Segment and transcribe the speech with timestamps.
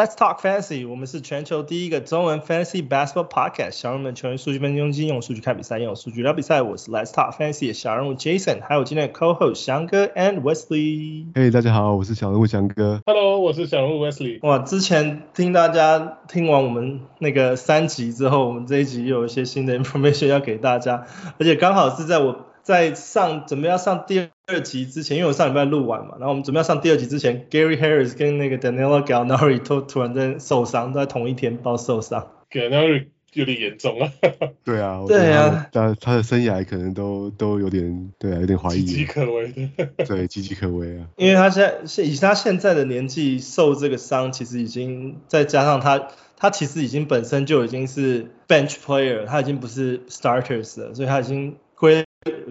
[0.00, 0.88] Let's talk fantasy.
[0.88, 3.72] 我们是全球第一个中文 fantasy basketball podcast。
[3.72, 6.62] 小人物们球员数据分析中心用数据看比赛，用数据聊比赛。
[6.62, 11.30] 我是 Let's talk fantasy 的小人物 Jason，还有今天的 co-host 翔哥 and Wesley。
[11.34, 13.02] Hey，大家好，我是小人物翔哥。
[13.04, 14.38] Hello，我是小人物 Wesley。
[14.40, 21.04] 哇，之前听大家听完我们那个三集之后，我们这一集又有一些新的 information 要给大家，
[21.38, 22.46] 而且刚好是在我。
[22.70, 32.28] 在上准备要上第二集之前，因为我上礼拜录完嘛，然后我们准备要上第二集之前，Gary Harris 跟那个 Danilo Gallinari 都 突然在受伤，都在同一天包受伤。
[32.48, 34.12] Gallinari 有点严重啊。
[34.64, 35.02] 对啊。
[35.08, 35.66] 对啊。
[35.72, 38.86] 但他的生涯可能都都有点，对啊，有点怀疑。
[38.86, 39.48] 岌岌可危。
[40.06, 41.06] 对，岌岌可危啊。
[41.16, 52.04] 因为他现在以他现在的年纪受这个伤，其实已经再加上他，他其实已经本身就已经是 bench player，他已经不是 starters 了，所以他已经归。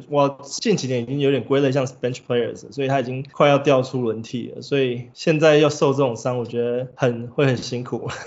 [0.10, 8.10] 我近几年已经有点归类像 bench players，所以他已经快要掉出轮替了，所以现在要受这种伤，我觉得很会很辛苦。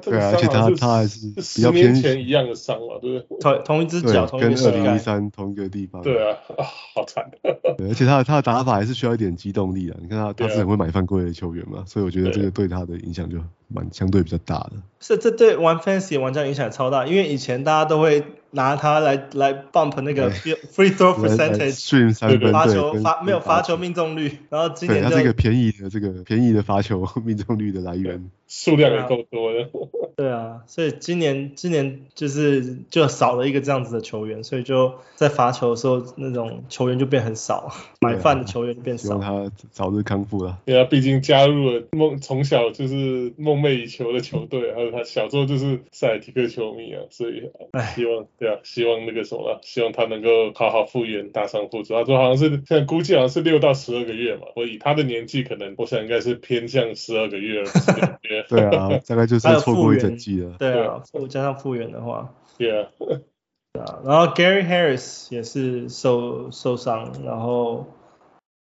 [0.00, 3.38] 对啊，而且他他还是比较偏前一样的伤嘛，对不对？
[3.40, 6.00] 同同一只脚，同一个膝盖，跟二零一三同一个地方。
[6.00, 7.30] 对啊，啊，好惨。
[7.42, 9.96] 对，而且他的他的打法还是需要一点机动力的。
[10.00, 13.36] 你看他他是很会买犯规的球员嘛，所以我觉得这个对他的影响就
[13.68, 14.72] 蛮相对比较大的。
[15.00, 18.24] 是，这对玩 fantasy 玩家影响超大，因为以前大家都会
[18.56, 29.68] 拿它来来 bump 那个 free throw percentage，罚球罚没有罚球命中率，然后今年它是一个便宜的这个便宜的罚球 命中率的来源，数量也够多的。
[30.16, 39.08] 对啊，所以今年今年就是就少了一个这样子的球员，所以就在罚球的时候那种球员就变很少， 买饭的球员就变少。
[39.08, 40.58] 希望他早日康复了。
[40.64, 47.50] 对啊，毕竟加入了梦从小就是梦寐以求的球队， 还有他小时候就是塞尔提克球迷啊，所以
[47.94, 51.92] 希望对啊，希望那个什么，希望他能够好好复原，打上复出。
[51.92, 58.45] 他说好像是现在估计好像是六到十二个月嘛，我以他的年纪，可能我想应该是偏向十二个月，不是六个月。
[58.50, 60.54] 对啊，大概就是错过一整季了。
[60.58, 62.32] 对啊，加上复原的话。
[62.56, 62.88] 对啊。
[64.04, 67.86] 然后 Gary Harris 也是受受伤，然后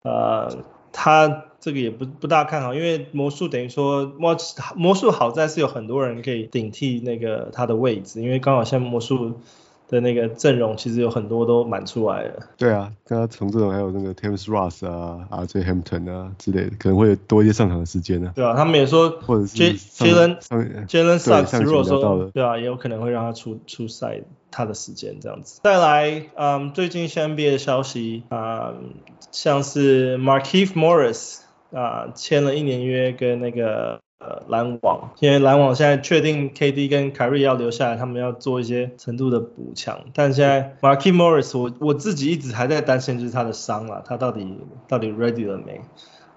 [0.03, 0.50] 呃，
[0.91, 4.35] 他这个也不不大看好，因为魔术等于说魔
[4.75, 9.40] 魔术好在是有很多人可以顶替那个他的位置，因为刚好像魔术。
[9.88, 12.34] 的那个阵容其实有很多都满出来了。
[12.57, 18.35] 对啊，刚刚从这种还有那个 Terrence Ross 啊、RJ Hampton 啊之类的，可能会多一些上场的时间呢、啊。
[18.35, 20.40] 对啊，他们也说，或者是 Jalen
[20.88, 25.59] Jalen Suggs 如果说，对啊，也有可能会让他出出赛他的时间这样子。
[25.63, 28.94] 再来，嗯，最近一些 NBA 的消息啊、嗯，
[29.31, 31.41] 像是 Markieff Morris
[31.72, 34.00] 啊签了一年约跟那个。
[34.18, 40.00] 呃，篮网，因为篮网现在确定 KD 跟凯瑞要留下来，他们要做一些程度的补强。
[40.14, 45.81] 但现在 Marky Morris，我我自己一直还在担心就是他的伤了，他到底到底 ready 了没？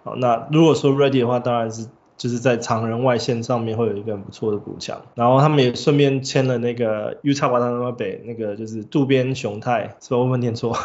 [0.03, 5.00] 好，那如果说 ready 的话，当然是就是在长人外线上面会有一个很不错的补强。
[5.15, 10.19] 然后他们也顺便签了那个 Utah Watanabe，那个就是渡边雄太，是吧？
[10.19, 10.77] 我没念错。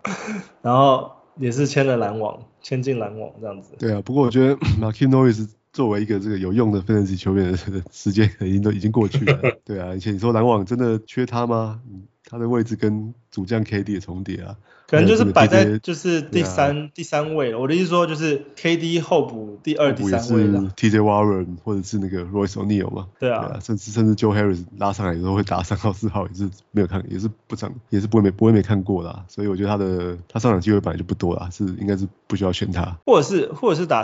[0.60, 3.72] 然后也是签了篮网，签进篮网这样子。
[3.78, 5.48] 对啊，不过我觉得 Markieff Morris。
[5.74, 11.80] 作为一个这个有用的分级球员的时间已经都已经过去了， 对啊，而且你说篮网真的缺他吗？
[12.26, 14.56] 他的位置跟主将 KD 也重叠啊，
[14.88, 17.58] 可能就是摆在就是第三、啊、第三位了。
[17.58, 20.72] 我的意思说就是 KD 候补第二、第三位了。
[20.74, 29.24] TJ Warren 或者是那个 Royce O'Neal 嘛，对啊，对啊，甚至甚至 Joe Harris 拉上来有时候会打三号四号也是没有看，也是不长，也是不会没不会没看过啦。
[29.28, 34.02] 所以我觉得他的他上场机会本来就不多啦，是应该是不需要选他，或者是或者是打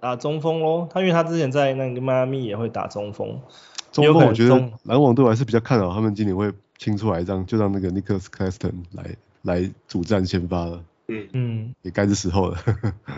[0.00, 3.40] 打中锋哦，他因为他之前在那个迈阿密也会打中锋。
[3.92, 10.82] 中锋我觉得篮网队我还是比较看好他们今年会清出来一张，就让那个 Nicholas Claxton 来来主战先发了。
[11.08, 12.58] 嗯嗯，也该是时候了。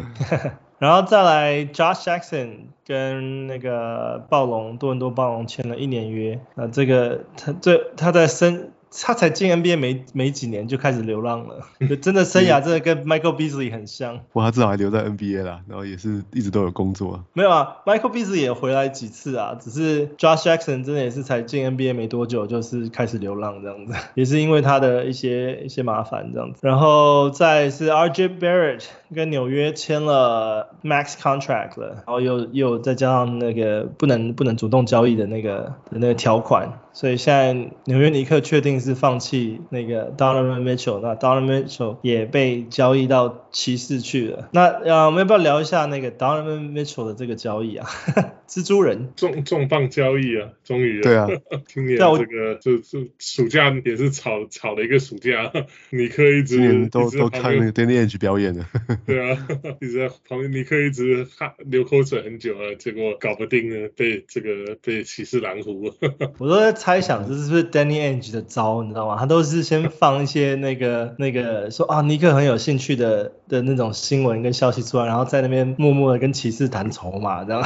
[0.79, 2.51] 然后再来 Josh Jackson
[2.87, 8.71] 跟那个暴龙多伦多暴龙签了一年约，那这个他这他在升。
[8.91, 11.67] 他才进 NBA 没没几年就开始流浪了，
[12.01, 14.19] 真的生涯 真的跟 Michael Beasley 很像。
[14.33, 17.25] 不过，他至少还留在 NBA 啦，然后也是一直都有工作。
[17.33, 26.61] 没有啊，Michael Beasley 也回来几次啊，只是 Josh Jackson 真的也是才进 NBA 没多久，就是开始流浪这样子， 也是因为他的一些一些麻烦这样子。
[26.63, 36.81] 然后再是 RJ Barrett 跟纽约签了 Max Contract 了，然后又又再加上那个不能不能主动交易的那个的那个条款。
[36.93, 37.53] 所以现在
[37.85, 44.49] 纽约尼克确定是放弃那个 Donovan Mitchell，那 Donovan Mitchell 也被交易到骑士去了。
[44.53, 47.87] 那呃，我们要不要聊一下那个 Donovan Mitchell 的这个交易啊？
[48.49, 51.29] 蜘蛛人重重磅交易啊，终于对啊，
[51.69, 55.53] 今年这个就就暑假也是炒炒了一个暑假，
[55.91, 58.65] 尼克一直都都看那个 Danny Ainge 表演的。
[59.07, 59.49] 对啊，
[59.81, 65.93] 一直在旁边，尼克一直哈流口水很久啊，结果搞不定呢，被这个被骑士拦胡。
[66.39, 69.17] 我都在猜想这是不是 Danny Ainge 的招，你知道吗？
[69.19, 77.63] 他都是先放一些那个那个说啊，尼克很有兴趣的的那种新闻跟消息出来，然后在那边默默的跟骑士谈筹码，这样。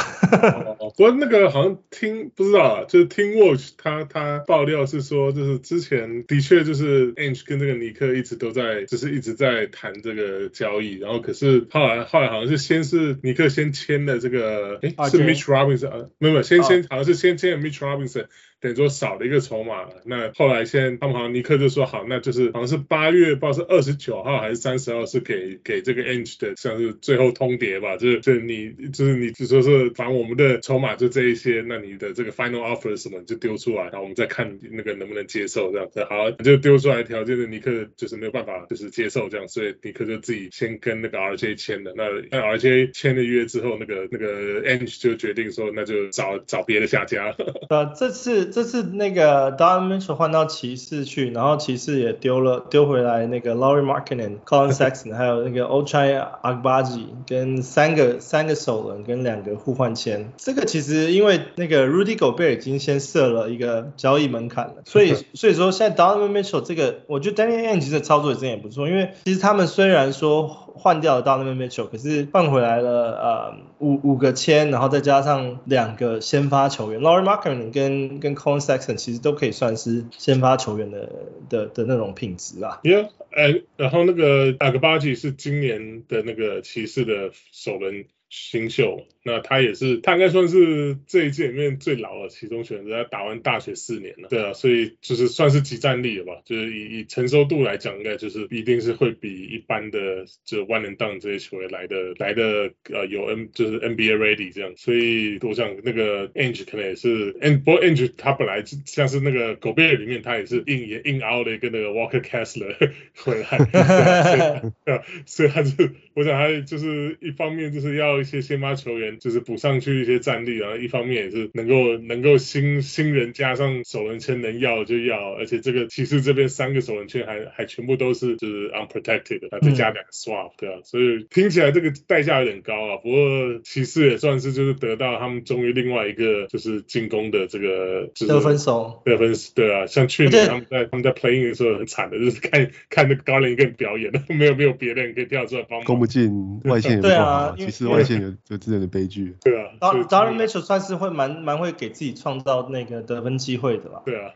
[0.79, 18.27] 哦，不过那个好像听不知道啊，就是听 Watch 他他爆料是说，就是之前的确就是 Ainge 跟这个尼克一直都在，就是一直在谈这个交易，然后可是后来后来好像是先是尼克先签的这个，哎，是 Mitch Robinson 啊，没有没有，先先好像是先签的 Mitch Robinson。
[18.63, 47.35] 等于说少了一个筹码，那后来现在他们好像尼克就说好，那就是好像是八月不知道是二十九号还是三十号是给给这个 Ange 的，像是最后通牒吧，就是就是你就是你就说是反正我们的筹码就这一些，那你的这个 final offer 什么就丢出来，然后我们再看那个能不能接受这样子，好就丢出来条件的尼克就是没有办法就是接受这样，所以尼克就自己先跟那个 RJ 签的，那那 RJ 签了约之后，那个那个 Ange 就决定说那就找找别的下家。
[47.69, 48.52] 呃，这次。
[48.53, 60.33] 这次那个 Donovan Mitchell 换到骑士去，然后骑士也丢了丢回来那个 Lauri Markkanen、Collin Sexton， 还有那个 Ochai Agbaji 跟三个三个首轮跟两个互换签。
[60.37, 70.72] 这个其实因为那个 Rudy Gobert 已经先设了一个交易门槛了，所以所以说现在 Donovan Mitchell 这个，我觉得 Danny Ainge 的操作也真的也不错，因为其实他们虽然说。
[70.75, 81.09] 换掉了 Donovan Mitchell，可是换回来了呃五五个签，然后再加上两个先发球员，Laurie Markkanen 跟跟 Colin Sexton 其实都可以算是先发球员的
[81.49, 82.81] 的的那种品质啦。
[82.83, 89.03] Yeah，哎，然后那个 Agbaji 是今年的那个骑士的首轮新秀。
[89.25, 93.05] 那他也是，他应该算是这一届里面最老的其中选择。
[93.05, 96.41] 他打完大学四年了，对啊，所以就是算是即战力了吧。
[96.45, 104.73] 就是以以承受度来讲，应该就是一定是会比一般的就 one and done 这些球员来的来的呃有 N 就是 NBA ready 这样。
[104.77, 112.75] 所以我想那个 Ainge 可能也是，and 不过 Ainge 他本来像是那个 Gobert 里面，他也是硬也硬凹的一个那个 Walker Kessler
[113.15, 113.59] 回来，
[114.85, 119.12] 对啊，所以 他就我想他就是一方面就是要一些先发球员。
[119.19, 132.97] 就是补上去一些战力，然后一方面也是能够能够新新人加上首轮签能要就要，而且这个骑士这边三个首轮签还还全部都是就是 unprotected，再加两个 swap，对啊，所以听起来这个代价有点高啊。
[133.03, 149.35] 不过骑士也算是就是得到他们终于另外一个就是进攻的这个得分手，得分手对啊，像去年他们在他们在 playing 的时候很惨的，就是看看那个高人一个人表演，没有没有别人可以跳出来帮忙，攻不进外线也不好，骑士外线有就自然的悲剧。
[149.43, 154.03] 对啊，Donovan Mitchell 算是会蛮蛮会给自己创造那个得分机会的吧？
[154.05, 154.31] 对啊，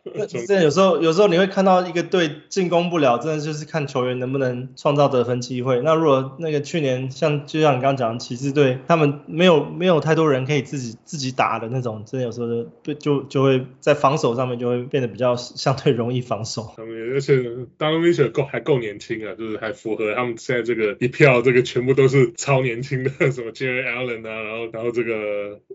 [0.46, 5.80] 这 有时候有时候你会看到一个队进攻不了，真的就是看球员能不能创造得分机会。
[5.82, 12.48] 那如果那个去年像就像你刚刚讲的骑士队，他们没有没有太多人可以自己自己打的那种，真的有时候
[12.82, 16.74] 就就就会在防守上面就会变得比较相对容易防守。
[16.76, 17.34] 而且
[17.78, 25.16] Donovan Mitchell 够还够年轻啊，就是还符合他们现在这个一票这个全部都是超年轻的，什么 Jarrett Allen 啊，然后然后这个。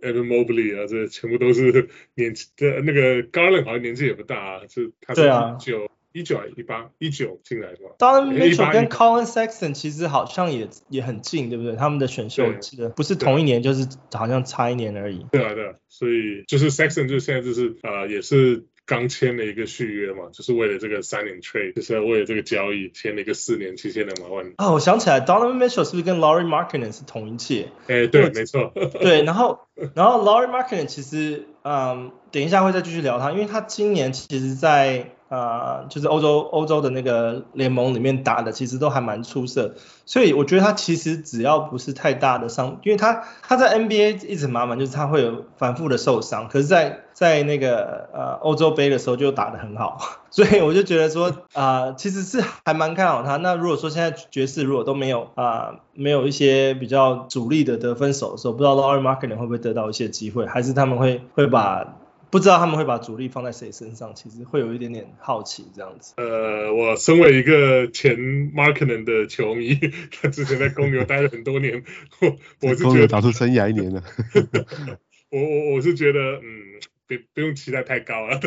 [0.01, 11.75] 呃，Evan Mobley 啊，这全部都是 年纪的，那个 Garland 好像年纪也不大啊，是他是一九一九一八一九进来是吧？Donovan Mitchell 跟 Collin Sexton 其实好像也也很近，对不对？
[11.75, 15.25] 他们的选秀记得不是同一年，就是好像差一年而已。
[15.31, 18.65] 对啊，对啊，所以就是 Sexton 就现在就是啊、呃，也是。
[18.85, 24.51] 刚签了一个续约嘛，就是为了这个 sign and trade，就是为了这个交易签了一个四年七千两百万。
[24.57, 27.69] 啊，我想起来，Donovan Mitchell 是不是跟 Laurie Markkinen 是同一届？
[27.87, 28.73] 哎、欸，对，没错。
[28.99, 29.59] 对，然后
[29.95, 35.11] 然后 Laurie Markkinen 其实，嗯，等一下会再继续聊他，因为他今年其实在。
[35.31, 49.99] 啊、就是欧洲欧洲的那个联盟里面打的，其实都还蛮出色，所以我觉得他其实只要不是太大的伤，因为他他在 NBA 一直麻烦，就是他会有反复的受伤，可是在在那个呃欧洲杯的时候就打得很好，
[50.31, 53.37] 所以我就觉得说啊、其实是还蛮看好他。
[53.37, 62.00] 那如果说现在爵士如果都没有啊、没有一些比较主力的得分手的时候，不知道 Lauri Markkanen 会不会得到一些机会，还是他们会会把。
[62.31, 66.13] 不知道他们会把主力放在谁身上，其实会有一点点好奇这样子。
[66.17, 68.15] 呃，我身为一个前
[68.53, 69.75] Markkanen 的球迷，
[70.21, 71.83] 他之前在公牛待了很多年，
[72.21, 72.37] 我
[72.69, 74.01] 我是觉得打出生涯一年了。
[75.29, 76.79] 我我我是觉得，嗯。
[77.17, 78.39] 别不用期待太高了。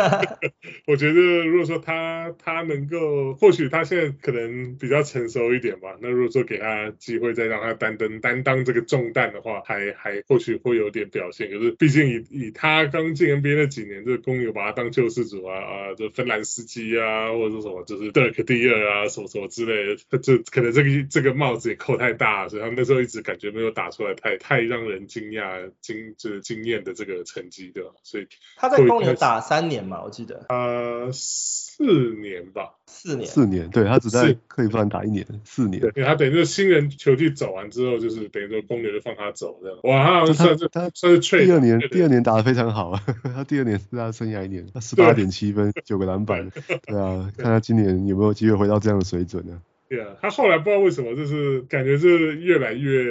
[0.86, 5.96] 我觉得如果说他他能够，或许他现在可能比较成熟一点吧。
[6.00, 11.50] 那如果说给他机会再让他担当担当这个重担的话，还还或许会有点表现。
[11.50, 27.90] 可是毕竟以以他刚进 NBA 那几年，这个公牛把他当救世主啊啊，这芬兰斯基啊，或者什么就是德克第二啊，什么什么之类的，这可能这个这个帽子也扣太大了，所以他那时候一直感觉没有打出来太太让人惊讶惊就是惊艳的这个成绩，对吧？
[28.02, 30.44] 所以他在公牛打三年嘛，我记得。
[30.48, 31.84] 呃，四
[32.20, 32.74] 年吧。
[32.86, 33.28] 四年。
[33.28, 35.80] 四年，对他只在克利夫兰打一年，四年。
[35.80, 39.78] 对，他等于说新人球季走完之后，就是等于说公牛就放他走这样。
[39.84, 41.44] 哇，他好像算是他算是。
[41.44, 43.02] 第二年，第二年打得非常好啊，
[43.34, 46.50] 他第二年是他生涯一年，他十八点七分，九个篮板。
[46.86, 49.60] 对啊，看他今年有没有机会回到这样的水准呢？
[49.62, 53.04] 对对啊，他后来不知道为什么，就是感觉是越来越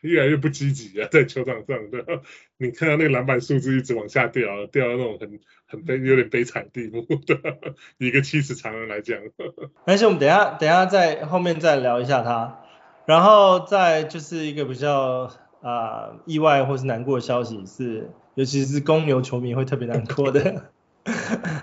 [0.00, 2.02] 越来越不积极啊，在球场上对，
[2.56, 7.38] 你看到那个篮板数字一直往下掉，掉到那种很很悲有点悲惨地步， 对，
[7.98, 9.18] 一个七尺长人来讲。
[9.84, 12.60] 而且我们等下等下在后面再聊一下他，
[13.04, 15.30] 然后再就是一个比较
[15.60, 20.72] 啊、意外或是难过的消息是，尤其是公牛球迷会特别难过的。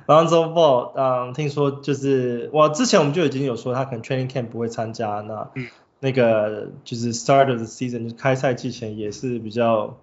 [0.08, 5.68] Lonzo Ball，嗯，听说就是我之前我们就已经有说他可能 training camp 不会参加，那、嗯、
[6.00, 10.02] 那个就是 start of the season 就是开赛季前也是比较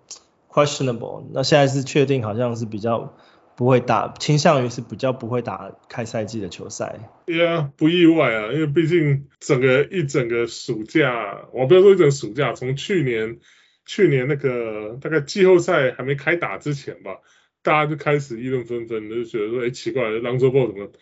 [0.51, 3.13] questionable，那现在是确定好像是比较
[3.57, 7.01] 不会打，倾向于是比较不会打开赛季的球赛。
[7.27, 13.39] 对啊，不意外啊，因为毕竟整个一整个暑假，我不要说一整个暑假，从去年
[13.85, 17.19] 去年那个大概季后赛还没开打之前吧。
[17.65, 20.93] 大家就开始议论纷纷，就觉得说，哎，奇怪，Lonzo Ball 怎么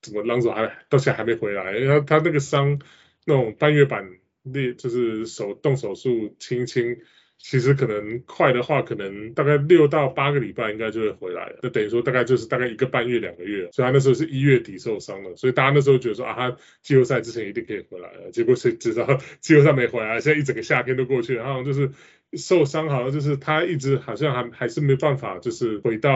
[0.00, 1.76] 怎么 Lonzo 还到现在还没回来？
[1.76, 2.80] 因为他他那个伤，
[3.26, 4.08] 那种半月板
[4.42, 6.96] 裂，就是手动手术清清，
[7.38, 11.58] 其实可能快的话，可能大概六到八个礼拜应该就会回来了。
[11.62, 18.30] 就等于说大概就是大概一个半月两个月，所以他那时候是一月底受伤了，所以大家那时候觉得说啊，他季后赛之前一定可以回来了。
[18.30, 21.90] 结果谁知道季后赛没回来，现在一整个夏天都过去了，然后就是。
[22.32, 26.10] 受伤好像就是他一直好像还还是没办法，就是回到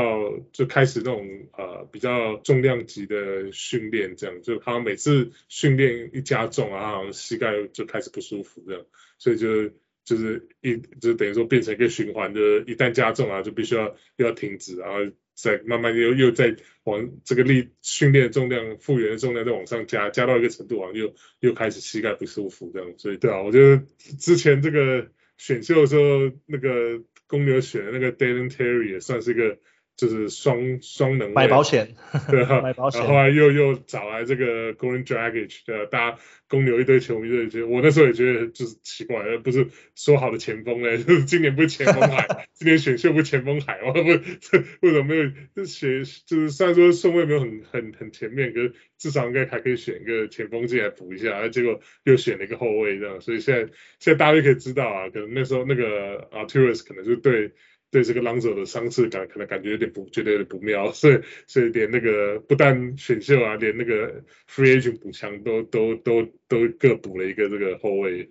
[0.52, 1.26] 就开始那种
[1.56, 8.84] 呃比较重量级的训练这样，就好像每次训练一加重啊，好像膝盖就开始不舒服这样，
[9.18, 9.70] 所以就
[10.04, 14.98] 就是一就等于说变成一个循环的，一旦加重啊就必须要又要停止，然后
[15.34, 23.84] 再慢慢又又再往这个力训练重量复原的重量再往上加，加到一个程度啊又又开始膝盖不舒服这样，所以对啊，我觉得
[24.18, 25.08] 之前这个。
[25.40, 29.58] 选秀的时候，那个公牛选的那个 Dalen Terry 也算是一个。
[30.00, 31.94] 就是双双能买保险，
[32.30, 43.92] 对啊， 买保险，然后后来又又找来这个 Goran Dragic，呃，大家公牛一堆球迷就觉得，我那时候也觉得就是奇怪，而不是说好的前锋嘞， 就是今年不是前锋海， 今年选秀不是前锋海吗？
[43.92, 45.30] 不，为什么没有？
[45.54, 53.60] 就选就是虽然说顺位没有很很很前面，可是至少应该还可以选一个前锋进来补一下，结果又选了一个后卫这样，所以现在
[53.98, 57.52] 现在大家就可以知道啊，可能那时候那个 Arturis 可能就对。
[57.90, 68.30] 对这个朗佐的伤势感可能感觉有点不觉得有点不妙，所以所以连那个不但选秀啊，连那个 free agent 补强都都都都各补了一个这个后卫。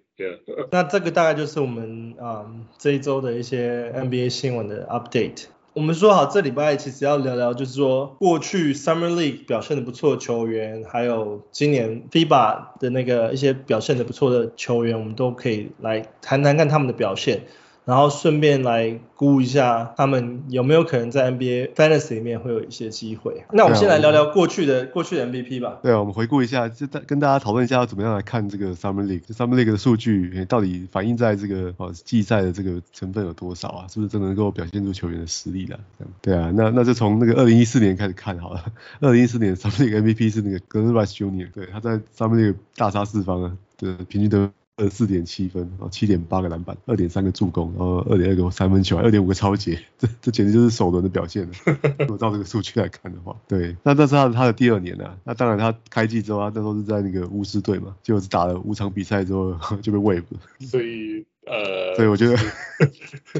[0.71, 5.45] 那这个大概就是我们啊、嗯、这一周的一些 NBA 新闻的 update。
[5.71, 17.43] 我们说好这礼拜其实要聊聊，就是说过去 Summer League 表现的不错的球员，还有今年 FIBA 的那个一些表现的不错的球员，我们都可以来谈谈看他们的表现。
[17.89, 23.43] 然后顺便来估一下，他们有没有可能在 NBA Fantasy 里面会有一些机会。
[23.51, 25.79] 那我们先来聊聊过去的、啊、过去的 MVP 吧。
[25.81, 29.23] 对啊，我们回顾一下，就跟大家讨论一下要怎么样来看这个 Summer League。
[29.33, 33.87] Summer League 的数据到底反映在这个哦季赛的这个成分有多少啊？
[33.89, 35.79] 是不是真的能够表现出球员的实力了？
[36.21, 38.63] 对啊，那那就从那个二零一四年开始看好了。
[39.01, 44.51] 二零一四年 Summer League MVP 是那个 Glen Rice Jr.，对，他在 Summer League 大杀四方啊，对，平均得。
[44.79, 51.51] 二四点七分，然后七点八个篮板，二点三个助攻，然后二点二个三分球，二点五个超截， 这这简直就是首轮的表现了。
[51.99, 55.17] 如果照这个数据来看的话，对，那那是他的他的第二年了、啊。
[55.25, 60.39] 那当然他开季之后，他那时候是在那个巫师队嘛，结果是打了五场比赛之后 就被 waive 了。
[60.59, 62.37] 所以呃，所以我觉得，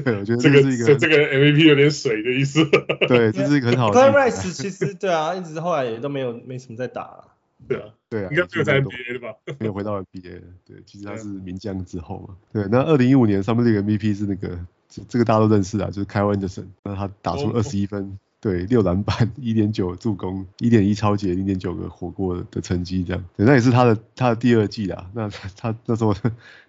[0.02, 2.64] 对，我觉得这个是一个这个 MVP 有点水的意思。
[3.08, 4.00] 对，这是一个很好的。
[4.00, 7.24] Glen Rice 其实对啊，一直后来也都没有没什么在打。
[7.68, 9.34] 对啊，对啊，应该只有在 NBA 的吧？
[9.58, 12.36] 没有回到 NBA 对，其实他是名将之后嘛。
[12.52, 23.24] 对，那二零一五年上面这个 MVP 是那个，这个大家都认识啊，就是 Kyle Anderson，那他打出二十一分，对，六篮板，一点九助攻，一点一超截，零点九个火锅的成绩这样。
[23.36, 25.10] 对，那也是他的他的第二季啊。
[25.14, 26.14] 那他，他那时候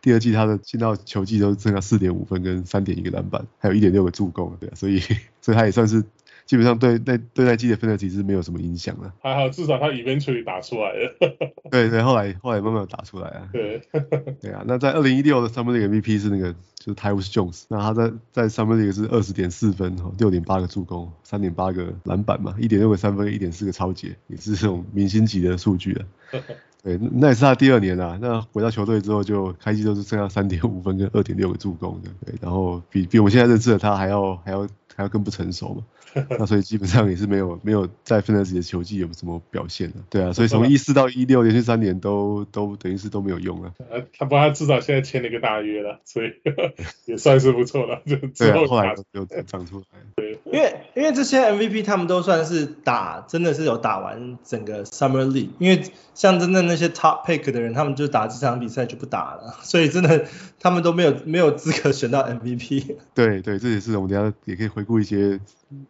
[0.01, 4.99] 第二季他的进到球季都剩下四点五分跟三点一个篮板，还有一点六个助攻，对啊，所以
[5.41, 6.03] 所以他也算是。
[6.45, 9.13] 基本上对对对那季的 fantasy 是没有什么影响了。
[9.21, 11.15] 还好，至少他 eventually 打出来了。
[11.71, 13.49] 对对，后来后来慢慢打出来啊。
[13.53, 13.81] 对。
[14.41, 26.05] 对啊，那在二零一六的 Summer League MVP 是那个就是 Tyus Jones，那他在在 Summer League 是二十点四分，六点八个助攻，三点八个篮板嘛，一点六个三分，一点四个超截，也是这种明星级的数据啊。
[26.83, 28.17] 对，那也是他第二年啊。
[28.19, 32.09] 那回到球队之后，就开季都是剩下三点五分跟二点六个助攻的。
[32.25, 35.83] 对，然后比比我们现在认识的他还要还要还要更不成熟嘛。
[36.37, 39.97] 那所以基本上也是没有没有在 Fantasy 的球季有什么表现的。
[40.09, 43.73] 对啊， 所以从一四到一六连续三年都都等于是都没有用了。
[43.89, 46.27] 啊，他不，他至少现在签了一个大约了，所以
[47.05, 48.01] 也算是不错了。
[48.05, 49.85] 就之后、啊、后来就长出来。
[50.15, 60.25] 对，因为因为这些 MVP 他们都算是打真的是有打完整个 Summer League，因为像真的那些 Top Pick 的人，他们就打这场比赛就不打了，所以真的
[60.59, 62.97] 他们都没有没有资格选到 MVP。
[63.13, 65.39] 对对，这也是我们等下也可以回顾一些。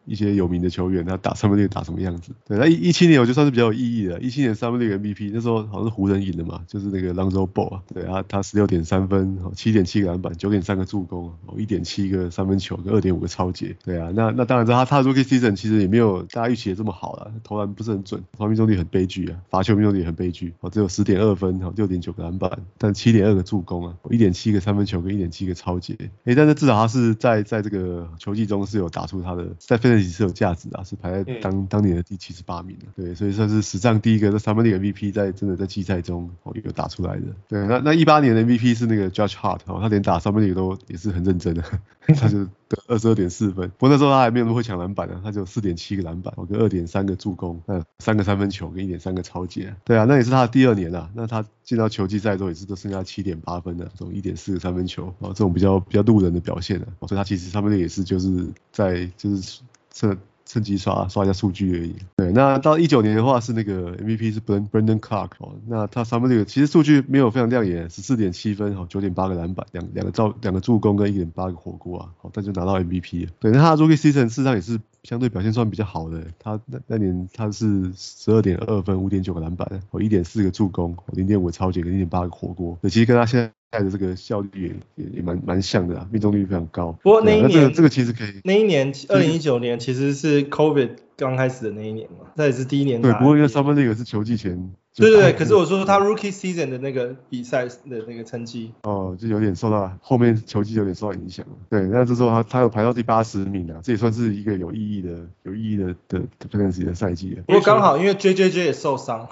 [0.06, 2.32] 一些有名的球员，他打三分六打什么样子？
[2.46, 4.20] 对，那一一七年我就算是比较有意义的。
[4.20, 25.96] 一七年三分六 MVP 那时候好像是湖人赢的嘛，就是那个 Lonzo Ball 啊，对啊，他十六点三分，七点七个篮板，九点三个助攻，一点七个三分球跟二点五个超截，对啊，那那当然他他 Rookie Season 其实也没有大家预期的这么好了，投篮不是很准，投篮命中率很悲剧啊，罚球命中率也很悲剧，哦，只有十点二分，六点九个篮板，但七点二个助攻啊，一点七个三分球跟一点七个超截，
[26.26, 29.48] 哎，但是至少他是在在这个球季中是有打出他的，
[29.78, 30.52] 在 Fantasy 是有价。
[30.54, 37.24] 值啊，是排在当当年的第七十八名，对，所以算是史上第一个在 Summer League MVP 在真的在季赛中哦有打出来的。
[37.48, 41.64] 对，那那一八年的 MVP 是那个 Judge Hart 哦，他连打 Summer League 都也是很认真的，
[42.16, 43.70] 他就得二十二点四分。
[43.78, 49.74] 不过那时候他还没有那么会抢篮板呢，他只有四点七个篮板，跟二点三个助攻，嗯三个三分球跟一点三个抄截。
[49.84, 51.10] 对啊，那也是他的第二年啊。
[51.14, 56.88] 那他进到球季赛之后也是都剩下七点八分的，这种一点四个三分球啊，这种比较比较路人的表现啊。
[57.08, 59.62] 所以他其实差不多也是就是在就是
[59.92, 60.18] 这。
[60.52, 61.96] 趁机刷刷一下数据而已。
[62.18, 73.32] 对，那到一九年的话是那个 MVP 是 Brandon Clark 哦，那他 Summer League 其实数据没有非常亮眼，十四点七分哦，九点八个篮板，两两个造两个助攻跟一点八个火锅啊，好，但就拿到 MVP 了。
[73.40, 83.61] 对，那他的 Rookie Season 事实上也是相对表现算比较好的，他那那年他是十二点二分，五点九个篮板，哦，一点四个助攻，零点五个抄截跟零点八个火锅，对，其实跟他现在。
[83.72, 84.50] 带的这个效率
[84.96, 86.92] 也也也蛮蛮像的啊，命中率非常高。
[87.02, 88.42] 不过那一年，这个这个其实可以。
[88.44, 93.02] 那一年二零一九年其实是 COVID 刚开始的那一年嘛，那也是第一年。
[93.02, 94.72] 对，不过因为 Summer League 是球季前。
[94.94, 101.46] 对对对，可是我说他 Rookie Season 的那个比赛的那个成绩，哦，就有点受到后面球技有点受到影响。
[101.70, 105.12] 对，那这时候他他有排到第八十名啊，这也算是一个有意义的
[105.44, 107.42] 有意义的的 Fantasy 的赛季。
[107.48, 109.30] 不过刚好因为 JJJ 也受伤。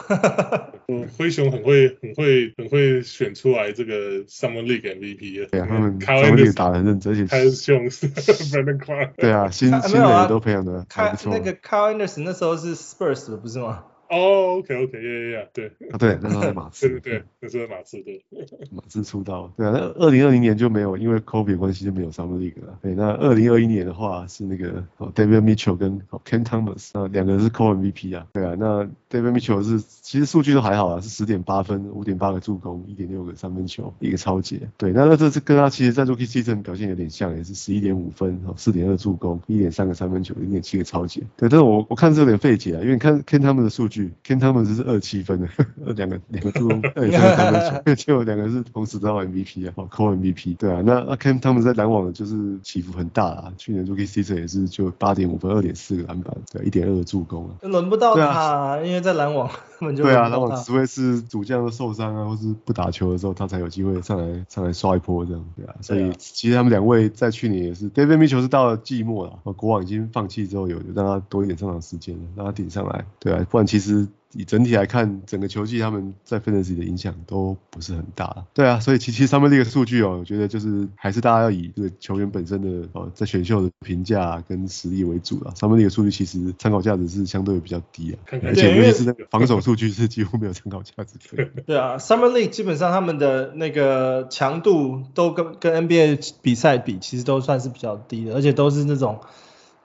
[0.87, 11.33] 嗯， 灰熊很会很会很会选出来这个 Summer League MVP 对啊，他们 Summer League 打得很认真，而且开雄是 Clarke 对啊，新新人也都培养的还不错。
[11.33, 13.83] 那个 Kyle Anderson 那时候是 Spurs 的不是吗？
[14.09, 18.23] 哦，OK，OK，yeah，yeah，对，啊对，那时候在马刺，对对对，那时候在马刺，对，
[18.73, 29.63] 马刺出道，对啊，那二零二零年就没有，因为 COVID 关系就没有 Summer League 了，对，那二零二一年的话是那个哦 David Mitchell 跟哦 Ken Thomas，那两个人是 Co-MVP 啊，对啊，那 David Mitchell
[29.63, 44.89] 是其实数据都还好啊，是十点八分，五点八个助攻，一点六个三分球，一个超截，对，那那这次跟他其实在 Rookie Season 表现有点像，也是十一点五分，四点二助攻，一点三个三分球，零点七个超截，对，但是我我看是有点费解啊，因为你看 Ken Thomas 的数据，Cam Thomas 是。
[44.89, 45.47] 二七分的，
[45.85, 59.47] 呃，两个两个助攻，二点三三分球， 结果两个是同时得到 MVP 啊，哦，Co MVP，对啊，那那 Cam 他们在篮网的就是起伏很大啊，去年 Rookie Season 也是就八点五分，二点四个篮板，对，一点二个助攻啊，轮不到他，啊，因为在篮网
[59.79, 73.88] 他们就对啊，篮网除非是主将受伤啊，或是不打球的时候，他才有机会上来上来刷一波这样，对啊，所以其实他们两位在去年也是，David Mitchell 是到了季末了，哦，国王已经放弃之后有让他多一点上场时间了，让他顶上来，对啊，不然其实。
[74.33, 78.45] 以整体来看，整个球季他们在 Fantasy 的影响都不是很大。
[78.53, 85.51] 对啊，所以其实 Summer League 的数据哦，我觉得就是还是大家要以这个球员本身的哦，在选秀的评价跟实力为主了。
[85.55, 91.51] Summer League 的数据其实参考价值是相对比较低啊，而且尤其是那个防守数据是几乎没有参考价值。
[91.65, 99.21] 对啊，Summer League 基本上他们的那个强度都跟跟 NBA 比赛比，其实都算是比较低的，而且都是那种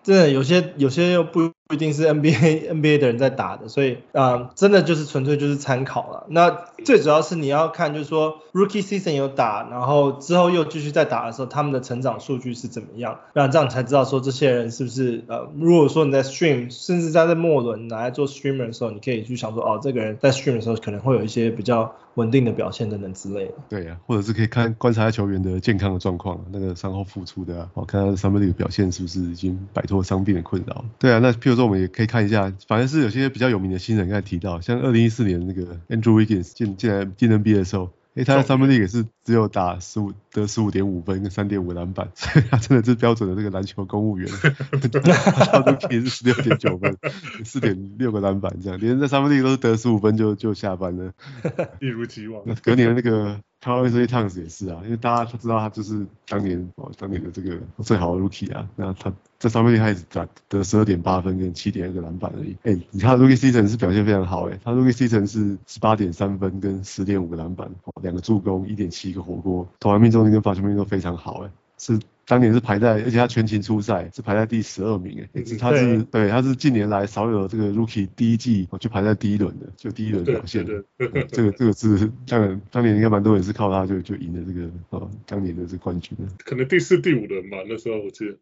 [0.02, 1.50] 真的有些有些又不。
[1.66, 6.26] 不一定是 NBA NBA 的人在打的，所以啊、真的就是纯粹就是参考了。
[6.28, 6.50] 那
[6.84, 13.18] 最主要是你要看，就是说 Rookie Season 有打，然后之后又继续再打的时候，他们的成长数据是怎么样？
[13.32, 23.54] 那这样才知道说这些人是不是呃，如果说你在 Stream，甚至在在末轮拿来做 Streamer 的时候，你可以去想说，哦，这个人在 Stream 的时候可能会有一些比较稳定的表现等等之类的。
[23.70, 30.84] 对呀、啊，或者是可以看观察球员的健康的状况，那个伤后复出的啊，哦，看他的三分球表现是不是已经摆脱伤病的困扰。
[30.98, 37.90] 对啊，那譬如说我们也可以看一下，反正是有些比较有名的新人刚才提到，像二零一四年那个 Andrew Wiggins 进进来进 NBA 的时候。
[38.14, 44.28] 诶、欸，他在 Summer League 也是只有打十五得十五点五分跟三点五篮板， 所以他真的是标准的这个篮球公务员。
[44.30, 46.96] 他都平时十六点九分，
[47.44, 51.12] 四点六个篮板这样，连在 Summer League 都是得十五分就就下班了，
[51.82, 52.40] 一如既往。
[52.46, 53.40] 那隔年那个。
[53.64, 62.54] 他会这些唱词也是啊，因为大家都知道他就是当年哦，当年的这个最好的 Rookie 啊，那他在上面开始打得十二点八分跟七点二个篮板而已。
[62.64, 67.70] 哎、你看 Rookie Season 是表现非常好哎、他 Rookie Season 是十八点三分跟十点五个篮板，
[68.02, 71.98] 两个助攻，一点七个火锅，投篮命中率跟罚球命中都非常好哎、是。
[72.26, 80.84] 当年是排在，而且他全勤出赛是排在第十二名诶，是他是对，他是近年来少有这个 Rookie 第一季就排在第一轮的，就第一轮表现的，
[81.28, 88.36] 这个这个是当然当年应该蛮多人是靠他就就赢了这个哦当年的这冠军的，可能第四第五轮吧，那时候我记得。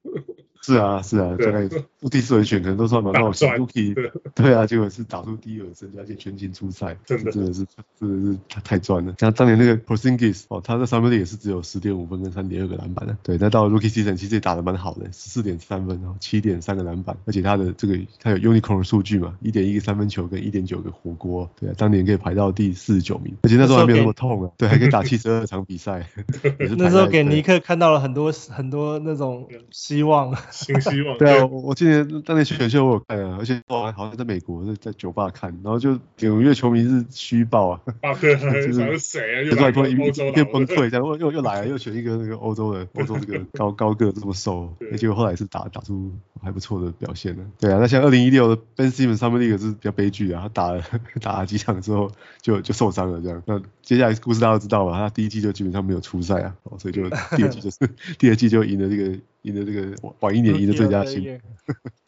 [0.62, 1.68] 是 啊是啊，大概
[2.08, 3.94] 第四轮选可能都算蛮好选 Rookie，
[4.34, 4.52] 对。
[4.54, 7.32] 啊，结果是打出第一轮胜，而且全勤出赛，真的。
[7.32, 7.66] 真的是
[7.98, 9.14] 真的是太太赚了。
[9.18, 26.06] 像当年那个 Porzingis 哦，他在 Summer League 也是只有十点五分跟三点二个篮板的，对，那到 Rookie Season 其实也打得蛮好的，十四点三分，然后七点三个篮板，而且他的这个他有 Unicorn 的数据嘛，一点一个三分球跟一点九个火锅，对啊，当年可以排到第四十九名，而且那时候还没有那么痛啊，对，还可以打七十二场比赛。
[26.76, 31.16] 那时候给尼克看到了很多很多那种希望，新希望。
[31.18, 37.80] 对啊，我记得当年选秀我有看啊，而且我还好像在美国在在酒吧看，然后就纽约球迷是虚报啊，
[38.20, 39.42] 就是谁啊？
[39.42, 39.94] 又来一
[40.32, 43.38] 片崩溃，这样又又又来了，又选一个那个欧洲的 欧洲这个
[43.70, 47.44] 高高个这么瘦，结果后来是打打出还不错的表现呢。
[47.60, 50.82] 对啊，那像二零一六的 Ben Simmons Summer League 是比较悲剧啊，他打了
[51.20, 53.42] 打了几场之后就就受伤了这样。
[53.46, 57.78] 那接下来故事大家都知道嘛，他第一季就基本上没有出赛啊，所以就第二季就是
[58.18, 61.22] 第二季就赢了这个赢了这个晚一年赢的最佳新。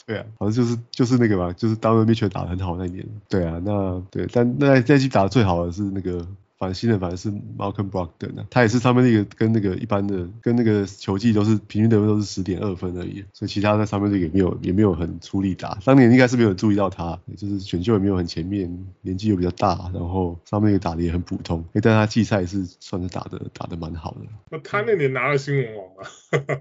[0.07, 3.07] 对啊，好像就是就是那个吧，就是 Donovan Mitchell 打得很好那一年。
[3.29, 6.27] 对啊，那对，但那那季打得最好的是那个。
[6.59, 15.79] 反新的反而是 Malcolm Brogdon 啊，他也是他们那个跟那个一般的跟那个球技都是平均得分都是十点二分而已，所以其他在上面这个也没有也没有很出力打。
[15.85, 24.21] 当年应该是没有注意到他，就是选秀也没有很前面，年纪又比较大，然后上面也打的也很普通，但他季赛是算是打的打的蛮好的。
[24.51, 26.09] 那他那年拿了新闻王啊，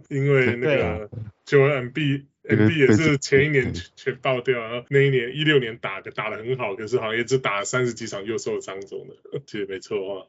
[0.09, 1.09] 因为那个
[1.45, 10.27] Joel Embiid M B 也是前一年全爆掉，然后那一年一六年打的打的很好，可是好像也只打了三十几场又受伤中的，其实没错啊。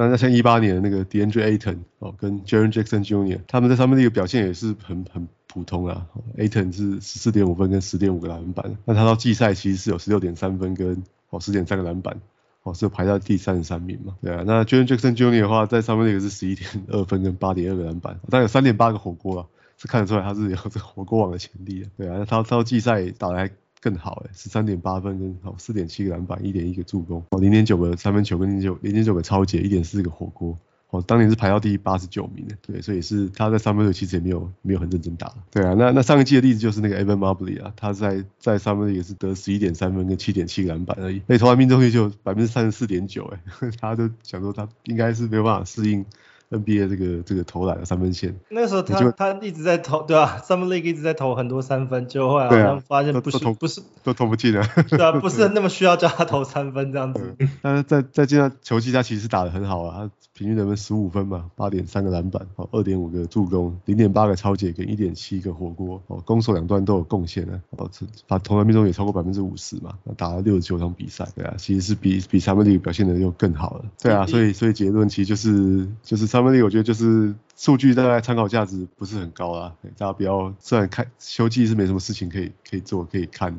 [0.00, 3.40] 那像一八年的那个 DeAndre Ayton 哦，跟 Jaren Jackson Jr.
[3.48, 6.06] 他们在上面那个表现也是很很普通啦。
[6.36, 12.20] Ayton 是十四点五分跟十点五个篮板，那他到季赛其实是有十六点三分跟哦十点三个篮板，
[12.62, 14.16] 哦是排到第三十三名嘛。
[14.22, 15.40] 对啊，那 Jaren Jackson Jr.
[15.40, 19.46] 的话在上面那个是十一点二分跟八点二个篮板，但有三点八个火锅啊。
[19.80, 30.58] 是看得出来他是有这火锅王的潜力的，对啊，那他他季赛打得还更好诶，十三点八分跟好四点七个篮板，一点一个助攻，哦零点九个三分球跟零九零点九个超截，一点四个火锅，
[30.90, 46.04] 哦当年是排到第八十九名的，对，所以是他在三分球其实也没有没有很认真打，对啊，那那上一季的例子就是那个 Evan Mobley 啊，他在在三分也是得十一点三分跟七点七个篮板而已，那投篮命中率就百分之三十四点九诶， 他就想说他应该是没有办法适应。
[46.50, 57.36] NBA 这个这个投篮的三分线，那个时候他他一直在投，对吧？Summer League 一直在投很多三分，就后来好像发现不是不是都投不进了， 对啊，不是 那么需要叫他投三分这样子。
[57.60, 67.90] 但是在在这样球季他其实打得很好啊，他平均得分十五分嘛，八点三个篮板，哦，二点五个助攻，零点八个超解跟一点七个火锅，哦，攻守两端都有贡献啊，哦，
[68.28, 76.28] 把投篮命中也超过百分之五十嘛，打了六十九场比赛，对啊，其实是比比 Summer League 表现的又更好了，对啊，所以所以结论其实就是就是。
[76.28, 83.58] Summer League 我觉得就是数据大概参考价值不是很高啦，大家不要，虽然看休季是没什么事情可以可以做可以看，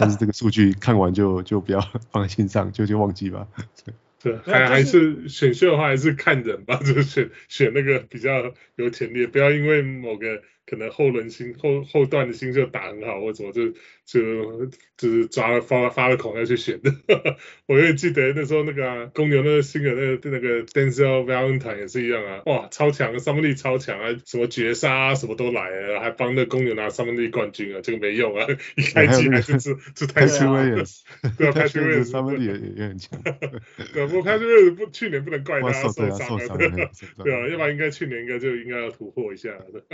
[0.00, 3.46] 但是这个数据看完就就不要 放在心上，就就忘记吧。
[3.84, 3.92] 对，
[4.44, 13.70] 还还是选秀的话还是看人吧，就是选选那个比较有潜力，不要因为某个可能后轮心后后段的心就打很好，或者就
[14.04, 16.92] 就就是抓了发了发了狂要去选的。
[17.66, 30.84] 我也记得那时候那个、啊、公牛那个新的那个那个 Denzel Valentine 也是一样啊，哇，超强，Summer League 超强啊，什么绝杀啊，什么都来了，还帮那公牛拿 Summer League 冠军啊，这个没用啊，一开机还是是是太强了。
[31.38, 32.46] 对啊，Patrick Williams 也
[32.82, 33.22] 也很强。
[33.92, 36.90] 对，不过 Patrick Williams 不去年不能怪他受伤了，
[37.22, 39.84] 对啊，要不然应该去年应该就应该要突破一下的。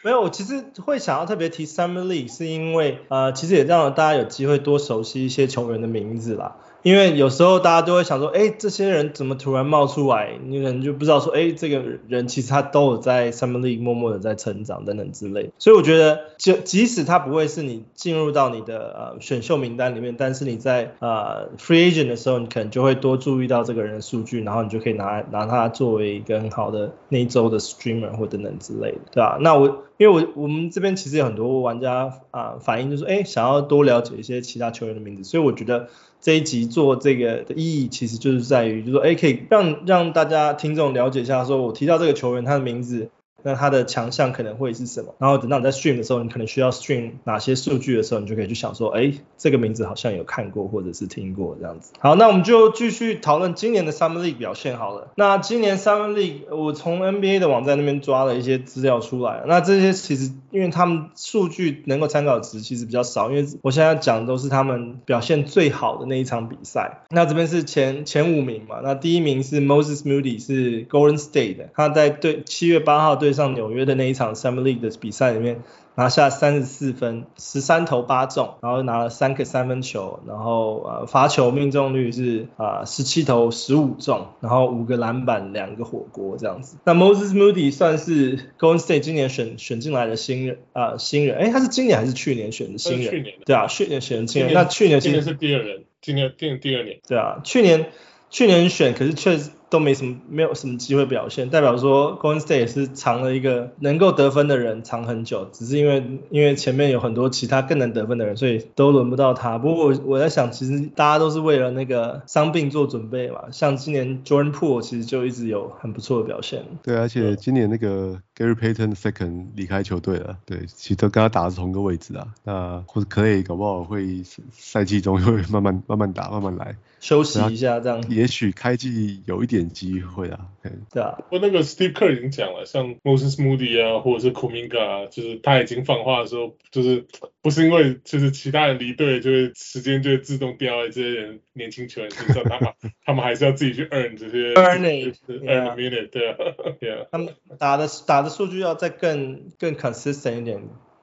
[0.00, 6.56] 没有，我其实会想要特别提 Summer League，是因为呃，其实也让大家有机会多熟悉一些球员的名字啦。
[6.82, 10.38] 因为有时候大家都会想说，哎，这些人怎么突然冒出来？
[10.44, 15.52] 你可能就不知道说，哎，这个人其实他都有在 Summer League 默默的在成长等等之类。
[15.58, 29.38] 所以我觉得，就即使他不会是你进入到你的呃选秀名单里面，但是你在呃 Free Agent 的时候，你可能就会多注意到这个人的数据，然后你就可以拿拿他作为一个很好的那一周的 Streamer 或等等之类的，对吧？
[29.40, 35.88] 那我因为我我们这边其实有很多玩家啊、反映就是，哎，想要多了解一些其他球员的名字，所以我觉得。
[36.22, 43.10] 这一集做这个的意义，其实就是在于，就是说，哎，可以让让大家听众了解一下，说我提到这个球员他的名字。
[43.42, 45.14] 那它的强项可能会是什么？
[45.18, 51.92] 然后等到你在 stream 的时候，你可能需要 stream 哪些数据的时候，你就可以去想说，哎，这个名字好像有看过或者是听过这样子。
[51.98, 55.08] 好，那我们就继续讨论今年的 Summer League 表现好了。
[55.16, 59.42] 那今年 Summer League 我从 NBA 的网站那边抓了一些资料出来。
[59.48, 67.02] 那这些其实因为他们数据能够参考值其实比较少，因为我现在讲的都是他们表现最好的那一场比赛。
[67.10, 68.76] 那这边是前前五名嘛？
[68.84, 73.31] 那第一名是 Moses Moody 是 Golden State 的，他在对七月八号对。
[73.32, 75.62] 上纽约的那一场 Summer League 的比赛里面，
[75.94, 86.76] 拿下三十四分，十三投八中，然后拿了三个三分球，然后呃罚球命中率是啊十七投十五中，然后五个篮板两个火锅这样子。
[86.84, 93.10] 那 Moses Moody 算是 Golden State 今年选选进来的新人啊、呃、新人，哎他是今年还是去年选的新人？
[93.10, 93.44] 去年的。
[93.44, 94.52] 对啊，去年选的新人。
[94.54, 97.00] 那去年今年是第二人，今年第第二年。
[97.06, 97.90] 对啊，去年
[98.30, 99.50] 去年选可是确实。
[99.72, 109.56] 都没什么，没有什么机会表现，代表说 Golden State 也是藏了一个能够得分的人藏很久，只是因为因为前面有很多其他更能得分的人，所以都轮不到他。
[109.56, 113.44] 不过我我在想，其实大家都是为了那个伤病做准备嘛。
[113.50, 116.62] 像今年 Jordan Poole 其实就一直有很不错的表现。
[116.82, 122.26] 对，而且今年那个 Gary Payton Second 离开球队了，对，其实都跟他打的是同个位置啊。
[122.44, 126.76] 那或者 Clay 搞不好会赛季中会慢慢慢慢打，慢慢来。
[127.00, 130.48] 休息一下，这样也许开季有一点机会啊。
[130.92, 137.06] 对啊，不过那个 Steve Kerr 已经讲了，像 Moses Moody 啊，或者是 Kuminga 啊，就是他已经放话的时候，就是
[137.40, 142.72] 不是因为就是其他人离队，就会时间就会自动掉在这些人年轻球员身上，他们
[143.04, 146.36] 他们还是要自己去 earn 这些 earn it earn a minute，对啊，
[146.78, 150.62] 对啊，他们打的打的数据要再更更 consistent 一点。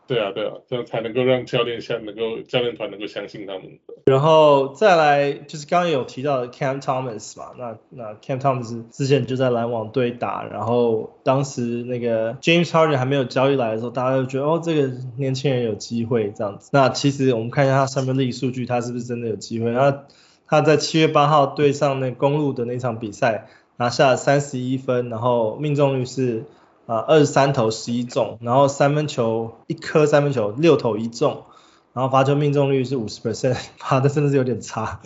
[0.10, 3.78] 对啊，对啊，这样才能够让教练相能够教练团能够相信他们。
[4.08, 16.72] 然后再来就是刚刚有提到的 Cam Thomas 嘛，那那 Cam Thomas 之前就在篮网队打，然后当时那个 James Harden 还没有交易来的时候，大家就觉得哦这个年轻人有机会这样子。
[16.74, 19.70] 那其实我们看一下他上面的数据，他是不是真的有机会？
[19.70, 20.06] 那
[20.48, 26.46] 他在七月八号对上那公鹿的那场比赛，拿下三十一分，然后命中率是。
[26.90, 31.44] 啊，二十三投十一中，然后三分球一颗三分球六投一中，
[31.94, 35.00] 然后罚球命中率是五十 percent， 罚的真的是有点差，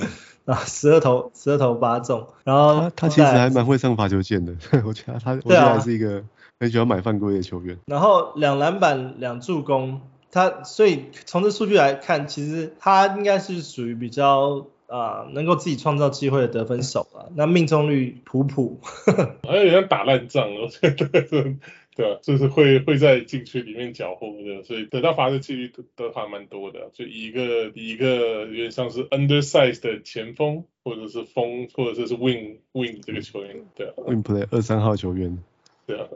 [0.46, 4.54] 啊，十二投十二投八中，然后他他其实还蛮会上罚球线的，
[4.88, 6.24] 我觉得他我觉得还是一个
[6.58, 7.78] 很喜欢买犯规的球员。
[7.88, 10.00] 然后两篮板两助攻，
[10.32, 14.68] 他所以从这数据来看，其实他应该是属于比较。
[14.88, 18.80] 啊，能够自己创造机会的得分手啊，那命中率普普，
[19.48, 21.58] 还有点像打烂仗哦， 对对
[21.96, 35.38] 对，就是会会在禁区里面搅和的，所以得到罚的几率都都还蛮多的，就一个一个有点像是 undersized 的前锋，或者是锋，或者是是 wing wing 这个球员，对啊，wing play 二三号球员，
[35.86, 36.08] 对啊。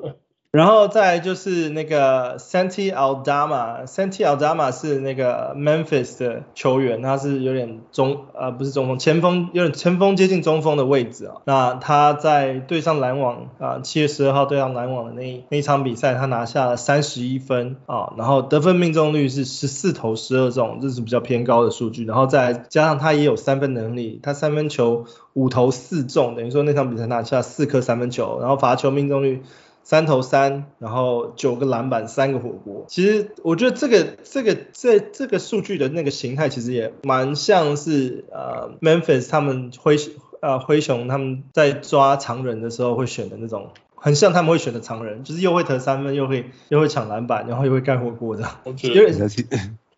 [0.50, 11.36] 然后再就是那个 Santi Aldama，Santi Aldama 是那个 Memphis 的球员，他是有点中呃不是中锋，前锋有点前锋接近中锋的位置啊。
[11.44, 22.06] 那他在对上篮网啊，七月十二号对上篮网的那那一场比赛，他拿下了三十一分啊，然后得分命中率是十四投十二中，这是比较偏高的数据。
[22.06, 29.44] 然后再加上他也有三分能力，他三分球五投四中，等于说那场比赛拿下四颗三分球，然后罚球命中率。
[29.89, 32.84] 三投三，然后九个篮板，三个火锅。
[32.89, 39.95] 其实我觉得这个这个这这个数据的那个形态，其实也蛮像是呃 Memphis 他们灰
[40.41, 48.45] 呃灰熊他们在抓常人的时候会选的那种很像他们会选的常人，就是又会得三分，又会又会抢篮板，然后又会盖火锅的。
[48.65, 49.30] 我觉得。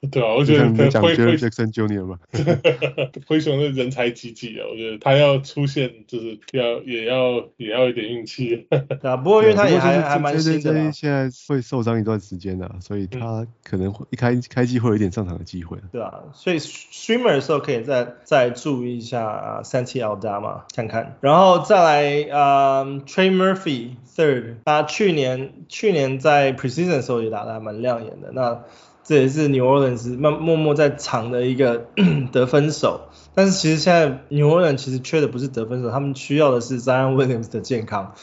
[0.12, 0.64] 对啊，我觉得
[1.02, 2.20] 灰灰灰熊 Junior 嘛，
[3.28, 8.66] 灰熊的人才济济啊，我觉得他要出现就是要也要也要一点运气。
[9.04, 15.78] 啊，不过因为他也还还蛮新的，现在会受伤一段时间的，所以他可能会一开开机会有一点上场的机会。
[15.92, 28.64] 对啊，所以 Streamer 的时候可以再再注意一下 Santi Aldama 看看，然后再来呃 Trey Murphy third，他去年去年在 Precision 的时候也打的还蛮亮眼的，那。
[29.10, 31.88] 这也是 New Orleans 默默默在藏的一个
[32.32, 38.14] 得分手，但是其实现在 New Orleans 其实缺的不是得分手，他们需要的是 Zion Williams 的健康，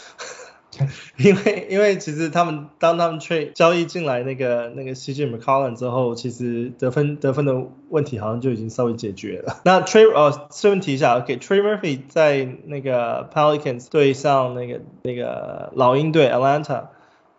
[1.19, 9.57] 因为因为其实他们当他们 trade 交易进来那个那个 CJ McCollum 之后，其实得分得分的问题好像就已经稍微解决了。
[9.65, 16.85] 那 Trey 哦，顺便提一下，OK，Trey Murphy 在那个 Pelicans 对上那个那个老鹰队 Atlanta。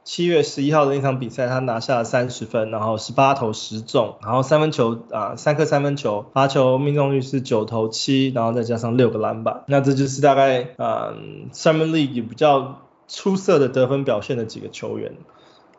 [0.08, 11.14] 七月十一号的那场比赛，他拿下了三十分，然后十八投十中，然后三分球啊三颗三分球，罚球命中率是九投七，然后再加上六个篮板，那这就是大概啊
[11.52, 15.12] Summer League 比较出色的得分表现的几个球员。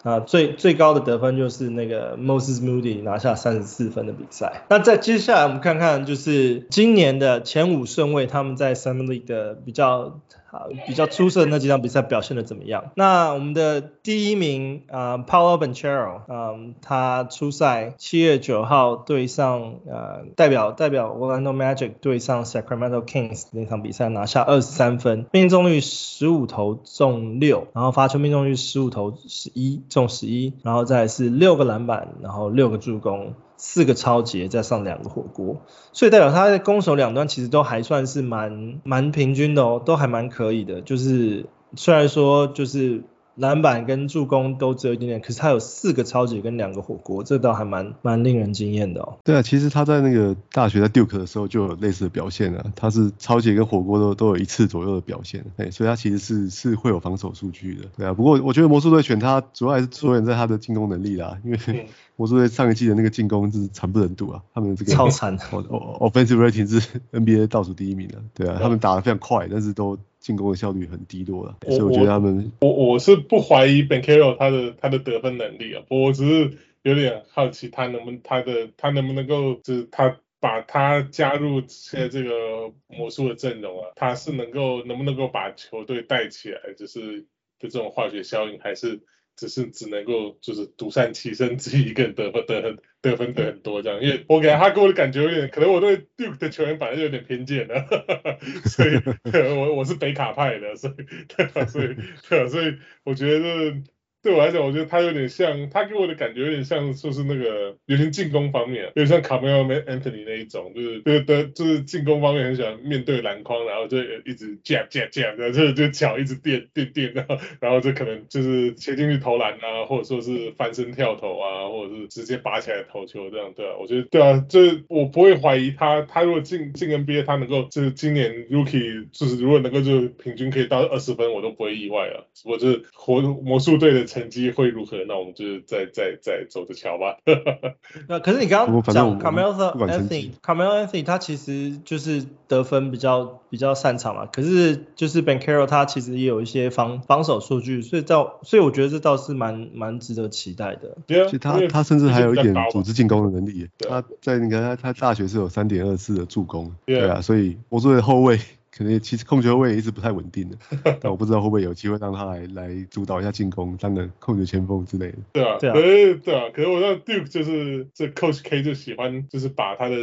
[0.05, 4.63] 啊，最最高的得分就是那个 Moses Moody 拿下三十四分的比赛。
[4.69, 12.93] 那在接下来我们看看，就是今年的前五顺位，他们在 Summer League 的比较啊比较出色的那几场比赛表现的怎么样？
[12.97, 29.83] 那我们的第一名啊，Paulo Banchero 啊，他出赛七月九号对上呃代表代表 Orlando Magic 对上 Sacramento Kings 那场比赛拿下二十三分，命中率十五投中六，然后罚球命中率十五投十一。
[29.89, 35.61] 中十一，然后再是六个篮板，然后六个助攻，四个抄截，再上两个火锅，
[35.93, 40.81] 所以代表他在攻守两端其实都还算是蛮蛮平均的哦，都还蛮可以的。
[40.81, 41.45] 就是
[41.77, 43.03] 虽然说就是。
[43.39, 49.19] 篮板跟助攻都只有一点点，可是他有四个超级跟两个火锅，这倒还蛮蛮令人惊艳的哦。
[49.25, 57.85] 对啊，其实他在那个大学在 Duke 的时候就有类似的表现啊，他是超级跟火锅都都有一次左右的表现，哎，所以他其实是是会有防守数据的。
[57.97, 69.97] 对啊，不过我觉得魔术队选他主要还是着眼在他的进攻能力啦，因为 魔术队上一季的那个进攻是惨不忍睹啊，他们这个超惨， offensive rating 是 NBA 倒数第一名的，对啊，他们打得非常快，但是都。
[70.19, 87.23] 进攻的效率很低落了，所以我觉得他们，我我，我是不怀疑 Ben Caro 他的他的得分能力啊，我只是有点好奇他能不能他的他能不能够就是他把他加入现在这个魔术的阵容啊，他是能够能不能够把球队带起来，就是
[87.59, 89.01] 就这种化学效应还是。
[89.39, 97.87] 只是只能够就是独善其身，自己一个人得分得很得分得很多这样，因为我给他给我的感觉有点，可能我对 Duke 的球员本来就有点偏见了，
[98.67, 99.01] 所以
[99.57, 100.95] 我我是北卡派的，所以
[101.29, 101.65] 对吧？
[101.67, 101.95] 所以
[102.29, 103.81] 对吧，所以我觉得。
[104.29, 134.09] 对我来讲，我觉得他有点像，他给我的感觉有点像，说是那个，有点进攻方面，有点像 Carmelo Anthony 那一种，就是对对，就是进攻方面很喜欢面对篮筐，然后就一直 jab jab jab，然后就就脚一直垫垫垫，然后然后就可能就是切进去投篮啊，或者说是翻身跳投啊，或者是直接拔起来投球这样，对啊，我觉得对啊，就是我不会怀疑他，他如果进进 NBA，他能够就是今年 Rookie 就是如果能够就平均可以到二十分，我都不会意外啊，我就是活魔术队的。
[134.09, 134.99] 成绩会如何？
[135.07, 137.17] 那我们就是再再再走着瞧吧。
[138.09, 144.27] 那可是你刚刚讲 Carmelo Anthony，Carmelo Anthony 他其实就是得分比较比较擅长嘛。
[144.27, 150.97] 可是就是 Banchero 他其实也有一些防防守数据，所以到所以我觉得这倒是蛮蛮值得期待的。
[151.07, 153.69] 其实他他甚至还有一点组织进攻的能力。
[153.79, 158.39] 他在你看他他大学是有三点二次的助攻，对啊，所以我作为后卫。
[158.79, 160.57] 可能其实控球位一直不太稳定的，
[161.03, 165.19] 但我不知道会不会有机会让他来来主导一下进攻，当个控球前锋之类的。
[165.33, 169.97] 对啊，对啊，可是对啊，可是我知道 Duke 就是这 Coach K 就喜欢就是把他的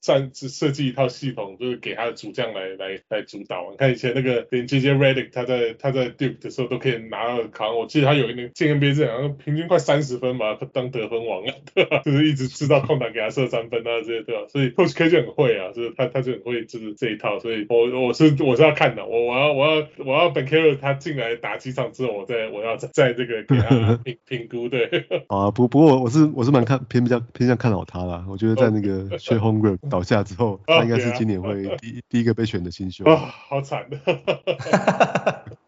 [0.00, 3.68] 战设计一套系统，就是给他的主将来来来主导。
[3.72, 12.00] 你看以前那个连 JJ Redick 他在他在 Duke 的时候都可以拿到扛，我记得他有一年进 NBA 这样，平均快三十分吧，他当得分王啊，对吧？
[12.06, 14.42] 就是一直知道空档给他射三分啊这些，对吧？
[14.48, 18.19] 所以 Coach K 就很会啊，就是他他就很会就是这一套，所以我我。
[18.28, 25.06] 是我是要看的，我我要我要我要本 Banchero 他进来打几场之后，我再我要再在这个给他 评评估对。
[25.28, 33.04] 啊不不过我是我是蛮看偏比较偏向看好他啦，我觉得在那个 Chet Holmgren 倒下之后， 他应该是今年会第第一个被选的新秀。
[33.04, 33.98] 啊，好惨的。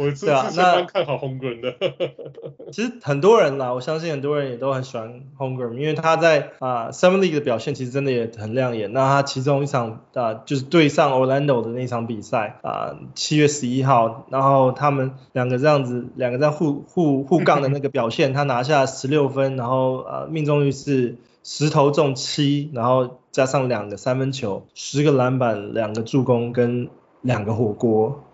[0.00, 1.74] 我是相当看好 Holmgren 的。
[2.72, 8.92] 其实很多人啦，我相信很多人也都很喜欢 Holmgren，因为他在啊、呃、Summer League 的表现其实真的也很亮眼。
[8.94, 26.88] 那他其中一场啊、呃、就是对上 Orlando 的那场比赛啊，七、呃、月十一号，然后他们两个这样子两个在互互互杠的那个表现，他拿下十六分，然后呃命中率是十投中七，然后加上两个三分球，十个篮板，两个助攻跟
[27.20, 28.24] 两个火锅。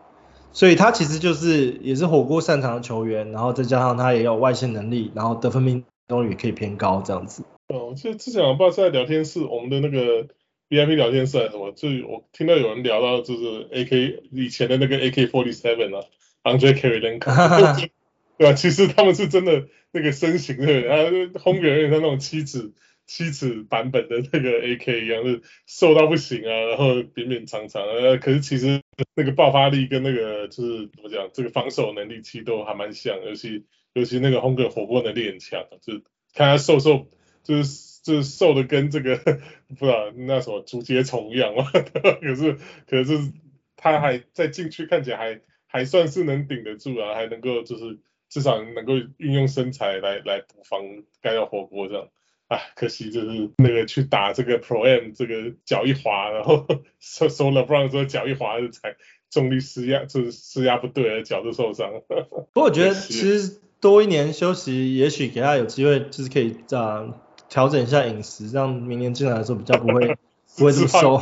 [0.57, 7.43] 所以他其实就是也是火锅擅长的球员，然后再加上他也有外线能力，然后得分命中率也可以偏高这样子。
[7.69, 10.29] 哦，其实之前我不知道在聊天室，我们的那个
[10.71, 16.05] VIP 聊天室还是什么，就我听到有人聊到就是 AK 以前的那个 AK47 啊
[16.43, 17.91] ，Andrei Kirilenko，
[18.39, 18.55] 对吧？
[18.55, 22.73] 其实他们是真的那个身形的，然后轰远远像那种妻子。
[23.07, 28.83] 七尺版本的那个 AK 一样，是瘦到不行啊，然后扁扁长长呃，可是其实
[29.15, 36.03] 那个爆发力跟那个就是怎么讲，这个防守能力其实都还蛮像，尤其尤其那个轰哥火锅能力很强，就是
[36.35, 37.09] 看他瘦瘦，
[37.45, 39.17] 就是就是瘦的跟这个
[39.79, 43.33] 不知道那什么竹节虫一样嘛， 可是可是
[43.77, 50.81] 他还在禁区看起来还还算是能顶得住啊，还能够就是至少能够运用身材来来补防
[51.23, 52.09] 该要火锅这样。
[52.49, 56.67] 啊，可惜就是那个去打这个 Pro M，这个脚一滑，然后
[57.01, 58.97] 说说 LeBron 说脚一滑就才
[59.31, 61.91] 重力施压，就是施压不对，脚就受伤。
[62.07, 67.07] 不过我觉得 其实多一年休息，也许给他有机会，就是可以啊
[67.49, 70.17] 调整一下饮食，让明年进来的时候比较不会
[70.57, 71.21] 不会这么瘦。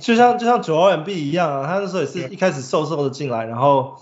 [0.00, 3.98] 就像就像 Joel Embiid 一样啊，他那时候也是一开始瘦瘦的进来，然后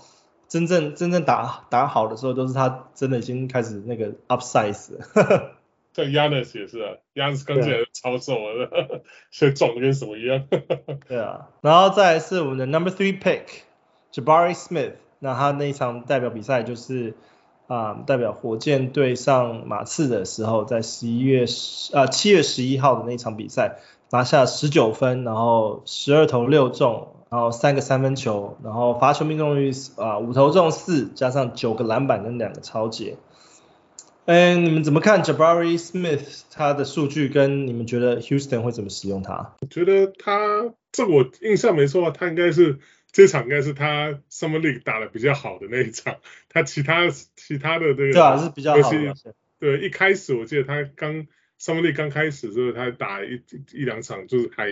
[0.47, 5.51] 真正真正打打好的时候，都是他真的已经开始那个 upsize 了。
[5.97, 10.43] 像 Giannis 也是啊，Giannis 刚进来超瘦了， 现在壮的跟什么一样。
[11.09, 17.15] 对啊，然后再来是我们的 Number Three Pick，Jabari Smith，那他那一场代表比赛就是
[17.65, 23.79] 啊、呃、代表火箭对上马刺的时候，在十一月十啊七月十一号的那一场比赛
[24.11, 33.15] 拿下十九分，然后十二投六中，然后三个三分球，然后罚球命中率啊五投中四，加上九个篮板跟两个超截。
[34.27, 37.29] 哎，你们怎么看 Jabari Smith 他的数据？
[37.29, 39.55] 跟你们觉得 Houston 会怎么使用他？
[39.61, 42.79] 我觉得他这我印象没错，他应该是
[43.13, 46.17] 这场应该是他 Summer League 打的比较好的那一场。
[46.49, 49.15] 他其他其他的这个对啊是比较好的。
[49.61, 51.25] 对，一开始我记得他刚
[51.57, 54.67] Summer League 刚开始的时候，他打一一两场就是还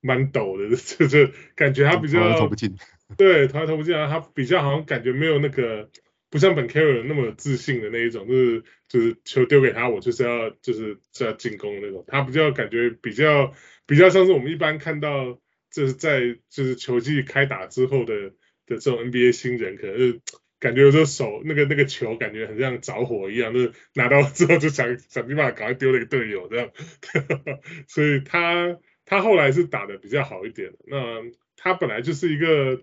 [0.00, 2.76] 蛮抖的， 就是感觉他比较投不进。
[3.16, 5.88] 对，他投不进啊，他比较好像感觉没有那个。
[6.32, 12.06] 不像本凯里那么自信的那一种，就是就是球丢给他，我就是要就是就要进攻那种。
[12.08, 13.52] 他比较感觉比较
[13.84, 15.38] 比较像是我们一般看到，
[15.70, 18.30] 就是在就是球季开打之后的
[18.64, 20.20] 的这种 NBA 新人，可能是
[20.58, 26.70] 感觉有时候手那个那个球感觉很像着火一样，就是拿到之后就想想办法赶快丢了一个队友这样。
[27.88, 30.72] 所以他他后来是打的比较好一点。
[30.86, 30.96] 那
[31.56, 32.82] 他本来就是一个。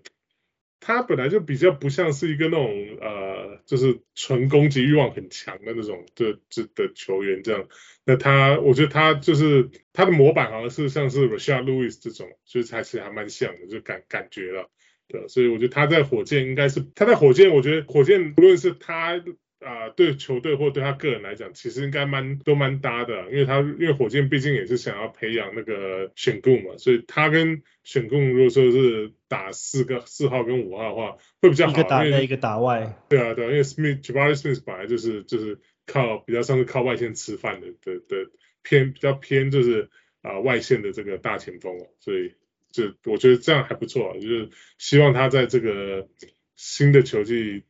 [0.80, 7.68] 他本来就比较不像是一个那种呃，就是纯攻击欲望很强的那种的这的球员这样。
[8.04, 14.70] 那他，我觉得他就是他的模板好像是像是 Rashad Lewis 这种，所以还是还蛮像的，就感感觉了。
[15.06, 19.22] 对，所以我觉得他在火箭应该是他在火箭，我觉得火箭不论是他。
[19.60, 31.72] 啊、呃，对球队或对他个人来讲，其实应该蛮都蛮搭的，因为他因为火箭毕竟也是想要培养那个选贡嘛，所以他跟选贡如果说是打四个四号跟五号的话，会比较好。
[31.72, 32.96] 一个打内，一个打外。
[33.10, 38.30] 对啊，对啊，因为 Smith Jabari Smith 本来就是就是靠比较像是靠外线吃饭的的的
[38.62, 39.90] 偏比较偏就是
[40.22, 42.32] 啊、呃、外线的这个大前锋，所以
[42.72, 44.48] 就我觉得这样还不错，就是
[44.78, 46.08] 希望他在这个
[46.56, 47.64] 新的球季。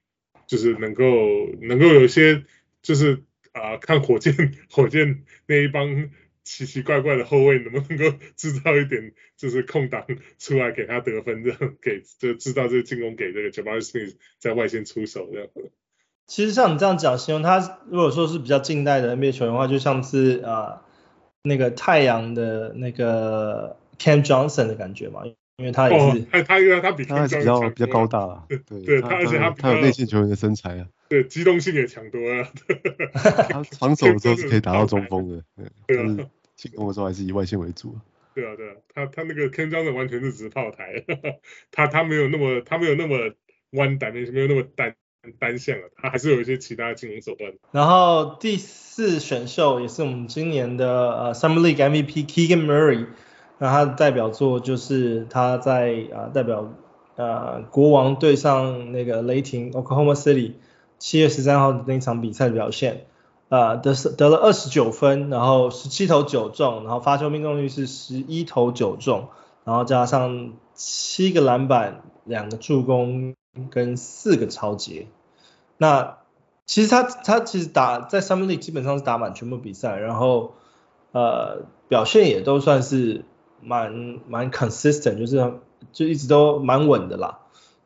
[0.51, 1.05] 就是能够
[1.61, 2.43] 能够有一些，
[2.83, 3.23] 就是
[3.53, 4.35] 啊、看火箭
[4.69, 6.11] 火箭那一帮
[6.43, 10.05] 奇奇怪怪的后卫能不能够制造一点就是空档
[10.41, 15.49] 出来给他得分，这样给就制造这个进攻给这个 Jabari Smith 在外线出手这样。
[16.27, 20.83] 其实像你这样讲，形容他如果说是比较近代的 NBA 球员的话，就像是啊、
[21.45, 25.23] 那个太阳的那个 Cam Johnson 的感觉嘛。
[25.61, 32.49] 因为他也是，他他因为他比他比较比较高大啊，对对，他而且他他有内线球员的身材啊， 对，机动性也强多了，
[33.51, 35.45] 他防守的时候是可以打到中锋的，
[35.87, 38.01] 对，但是进攻的时候还是以外线为主啊。
[38.35, 41.05] 对啊对啊，他他那个 Cam Johnson 完全是直炮台，
[41.71, 43.17] 他他没有那么他没有那么
[43.71, 44.95] one dimension，没有那么单
[45.39, 47.53] 单向了，他还是有一些其他进攻手段。
[47.73, 53.05] 然后第四选秀也是我们今年的呃 Summer League MVP Keegan Murray。
[53.63, 56.73] 那他的代表作就是他在啊代表
[57.17, 60.55] 呃国王对上那个雷霆 Oklahoma City
[60.99, 63.05] 七月十三号的那场比赛的表现，
[63.51, 69.29] 呃得是得了二十九分，然后十七投九中，然后发球命中率是十一投九中，
[69.65, 73.35] 然后加上七个篮板、两个助攻
[73.71, 75.07] 跟四个抄截。
[75.77, 76.17] 那
[76.65, 80.55] 其实他他其实打在 Summer League 基本上是打满全部比赛，然后
[81.13, 83.25] 呃表现也都算是
[83.63, 85.55] 蛮蛮 consistent，就是
[85.93, 87.39] 就一直都蛮稳的啦。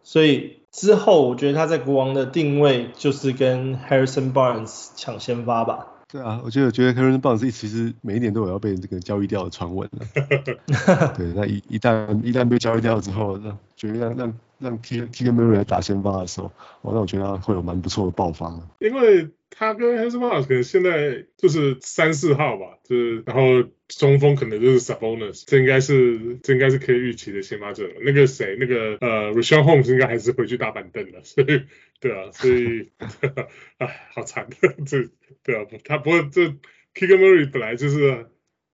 [0.02, 5.86] 所以之后我觉得他在国王的定位就是跟 Harrison Barnes 抢先发吧。
[6.06, 10.06] 对啊，我觉得我觉得 Harrison Barnes 其实每一年都有要被这个交易掉的传闻了。
[11.16, 16.52] 对，那一一旦一旦被交易掉之后，那觉得让让让 Keegan Murray 来打先发的时候，
[16.82, 18.54] 哦，那我觉得他会有蛮不错的爆发。
[18.78, 28.02] 因为他跟 h a n s o n 可能现在就是三四号吧，就是然后中锋可能就是 Sabonis，这应该是这应该是可以预期的先发阵容。
[28.02, 31.62] 那个谁，那个呃 Richaun Holmes 应该还是回去打板凳了，所以
[32.00, 32.90] 对啊，所以
[33.78, 34.48] 哎，好惨，
[34.86, 35.08] 这
[35.44, 36.48] 对啊，不他不过这
[36.92, 38.26] k i g a m u r r y 本来就是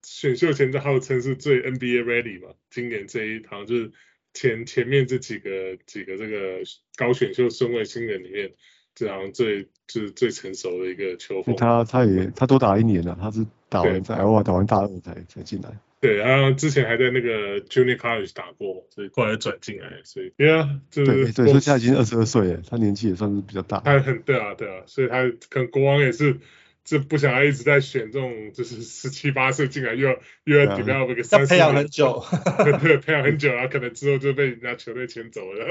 [0.02, 3.92] 选秀前就号称是最 NBA ready 嘛，今年这一场就是
[4.34, 6.60] 前前面这几个几个这个
[6.96, 8.52] 高选秀顺位新人里面。
[8.96, 11.54] 这好像最就是最成熟的一个球风。
[11.54, 15.70] 他他也他多打一年了，他是打完在 Iowa 打完大二才才进来。
[15.98, 23.80] 对，然后之前还在那个 Junior College 打过，所以后来转进来，所以对啊，就是对，所以现在已经二十二岁了，他年纪也算是比较大。
[23.80, 26.38] 他很对啊对啊，所以他可能国王也是
[26.84, 32.22] 就不想要一直在选这种就是十七八岁进来又要又要 develop 个三培养很久，
[32.62, 35.66] 对，培养很久，然后可能之后就被人家球队签走了，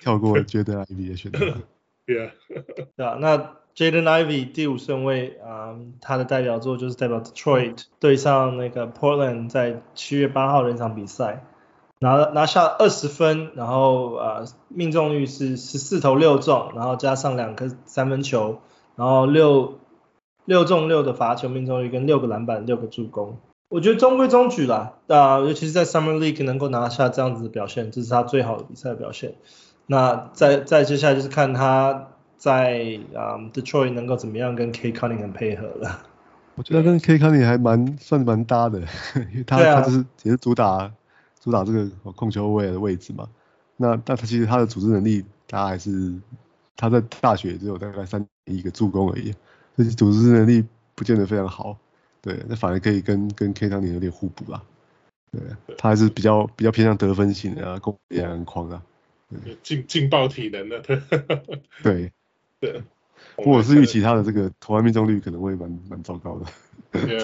[0.00, 1.62] 跳过 Jaden Ivey 的选择。
[2.06, 2.30] Yeah，
[2.96, 11.44] 对啊，那 Jaden Ivey 第五顺位啊、嗯，他的代表作就是代表 Detroit 对上那个 Portland 在七月八号的那场比赛，
[11.98, 18.60] 拿拿下二十分，然后啊命中率是十四投六中，然后加上两颗三分球，
[18.94, 19.78] 然后六
[20.44, 23.36] 六中六的罚球命中率跟六个篮板六个助攻，
[23.68, 29.34] 我觉得中规中矩啦，啊尤其是在 Summer League 能够拿下这样子的表现，这是他最好的比赛的表现。
[29.86, 36.06] 那再再接下来就是看他在啊、um, Detroit 能够怎么样跟 Cade Cunningham 配合了。
[36.56, 38.80] 我觉得跟 Cade Cunningham 还蛮算蛮搭的，
[39.32, 40.90] 因为他、啊、他就是也是主打
[41.40, 43.28] 主打这个控球位的位置嘛。
[43.76, 46.14] 那但他其实他的组织能力，他还是
[46.76, 49.32] 他在大学只有大概三点一个助攻而已，
[49.76, 50.64] 所以组织能力
[50.94, 51.76] 不见得非常好。
[52.22, 54.60] 对，那反而可以跟跟 Cade Cunningham 有点互补啦。
[55.30, 55.42] 对，
[55.76, 58.82] 他还是比较比较偏向得分型的啊，攻也很狂啊。
[59.62, 61.00] 劲劲爆体能的，对。
[61.82, 62.12] 对。
[62.58, 62.82] 对，
[63.36, 66.46] 不过我是预期他的这个投篮命中率可能会蛮蛮糟糕的，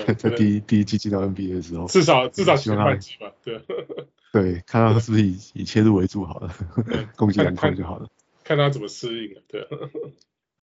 [0.04, 3.62] 在在第一第一季进到 NBA 的时候，至少至少前半季吧，对。
[4.30, 6.54] 对，看他是不是以以切入为主好了，
[7.16, 8.08] 攻击篮筐就好了，
[8.44, 9.66] 看他怎么适应了，对。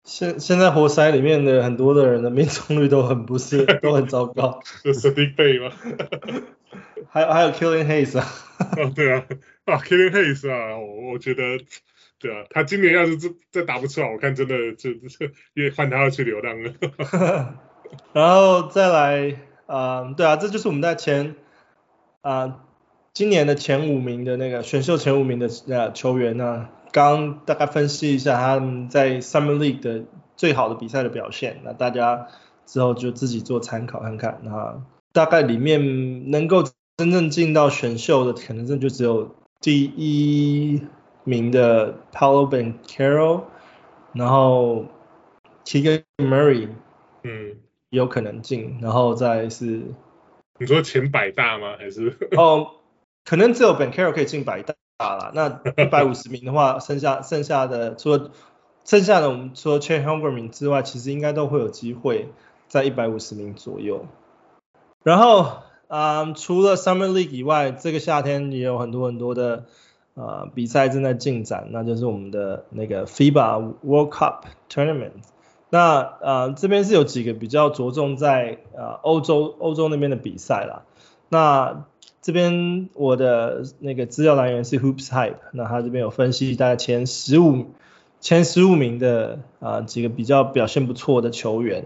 [0.07, 5.75] 现现在活塞里面的很多的人的命中率都很不是 都很糟糕，就 Saddiq Bey 吗？
[7.11, 8.25] 还有还有 Killing Hayes 啊，
[8.77, 9.25] 哦对啊，
[9.65, 11.59] 啊 Killing Hayes 啊，我我觉得
[12.19, 16.73] 对啊，他今年要是再再打不出来，我看真的就就因为换他要去流浪了。
[18.13, 19.35] 然后再来
[19.65, 21.35] 啊、呃，对啊，这就是我们在前
[22.21, 22.59] 啊、呃、
[23.13, 26.69] 今年的前五名的那个选秀前五名的呃球员呢、啊。
[26.91, 32.27] 刚大概分析一下他们在 Summer League 的最好的比赛的表现，那大家
[32.65, 34.39] 之后就自己做参考看看。
[34.43, 34.81] 那
[35.13, 36.63] 大概里面能够
[36.97, 40.81] 真正进到选秀的可能性就只有第一
[41.23, 43.45] 名的 Paolo b e n c a r o
[44.13, 44.85] 然后
[45.65, 46.69] Keegan Murray，
[47.23, 47.57] 嗯，
[47.89, 49.81] 有可能进，然后再是
[50.59, 51.75] 你说前百大吗？
[51.77, 52.71] 还是哦，
[53.25, 54.73] 可能只有 Banchero 可以进百大。
[54.97, 58.31] 打了，那一百五十名的话， 剩下剩下的除了
[58.83, 62.29] 剩下的我们除了 Chet Holmgren 之外，其实应该都会有机会
[62.67, 64.05] 在一百五十名左右。
[65.03, 65.51] 然后
[65.87, 69.65] 啊、除了 Summer League 以外，这个夏天也有很多很多的
[70.15, 75.11] 呃比赛正在进展，那就是我们的那个 FIBA World Cup Tournament。
[75.69, 80.81] 那呃这边是有几个比较着重在呃欧洲欧洲那边的比赛啦，
[81.29, 81.85] 那。
[82.21, 87.67] 这边我的那个资料来源是 Hoops Hype，那他这边有分析大概前十五
[88.19, 91.85] 前十五名的啊几个比较表现不错的球员，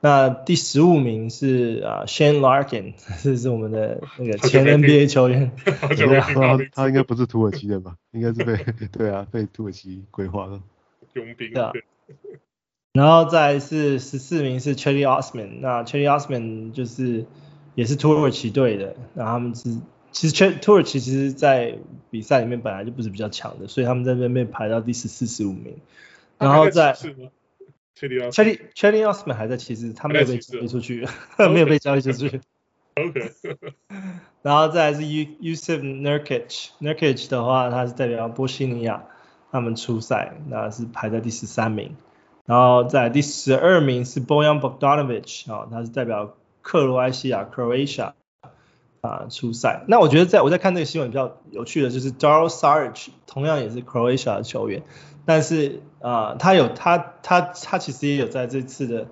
[0.00, 7.96] 那第十五名是啊 Shane Larkin，这是我们的那个前 NBA 球员， 他他应该不是土耳其人吧？
[8.12, 10.60] 应该是被对啊被土耳其规划了，
[11.14, 11.72] 佣兵对啊。
[12.92, 17.26] 然后再是十四名是 Cedi Osman，那 Cedi Osman 就是。
[17.74, 19.78] 也是土耳其队的，然后他们是
[20.12, 21.78] 其实切土耳其其实在
[22.10, 25.76] 比赛里面本来就不是比较强的，所以他们在那边被排到第十四、十五名。
[26.38, 31.06] 然后在切蒂切蒂奥斯曼还在骑士，他没有被交易出去，
[31.36, 32.40] 没有被交易出去。
[32.96, 33.32] OK。
[34.42, 39.04] 然后再来是 Jusuf Nurkic，Nurkic 的话他是代表波西尼亚，
[39.52, 41.94] 他们出赛，那是排在第十三名。
[42.46, 48.12] 然后在第十二名是 Bojan Bogdanovic 啊，他是代表克罗埃西亚 Croatia
[49.00, 49.84] 啊出赛。
[49.88, 54.82] 那我觉得在我在看这个新闻比较有趣的就是 Dario Saric 同样也是 Croatia 的球员，
[55.24, 59.06] 但是啊他有他他他其实也有在这次的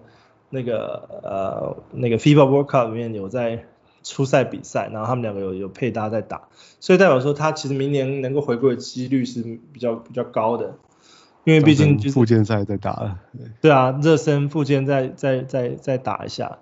[0.50, 3.66] 那个呃那个 FIBA World Cup 里面有在
[4.02, 6.48] 出赛比赛，然后他们两个有有配搭在打，
[6.80, 9.42] 所以代表说他其实明年能够回归的几率是
[9.72, 10.76] 比较比较高的。
[11.44, 16.58] 因为毕竟就是复健赛在打了，对，对啊，热身复健再再再再打一下，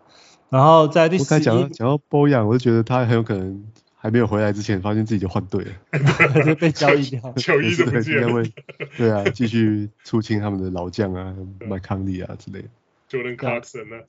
[0.49, 8.53] 然后在第十一，讲到讲到波扬，我就觉得他很有可能还没有回来之前，发现自己就换队了，就被交易掉， 球衣都不见会，
[8.97, 11.34] 对啊，继续出清他们的老将啊，
[11.66, 12.68] 麦康利啊之类的。
[13.09, 14.03] Jordan Clarkson 呢？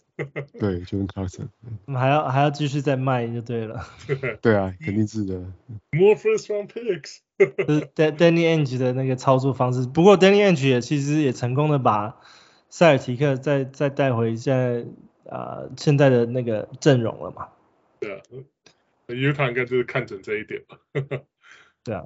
[0.59, 1.49] 对，Jordan Clarkson。
[1.85, 3.85] 我们还要还要继续再卖就对了。
[4.41, 5.35] 对啊，肯定是的。
[5.91, 7.19] More first round picks。
[7.39, 12.15] 是 Danny Ainge 的那个操作方式，不过 Danny Ainge 也其实也成功的把
[12.69, 14.85] 塞尔提克再再带回现在啊、
[15.29, 17.47] 呃、现在的那个阵容了嘛。
[17.99, 18.21] 对啊
[19.07, 20.77] ，Utah 应该就是看准这一点吧。
[21.83, 22.05] 对啊。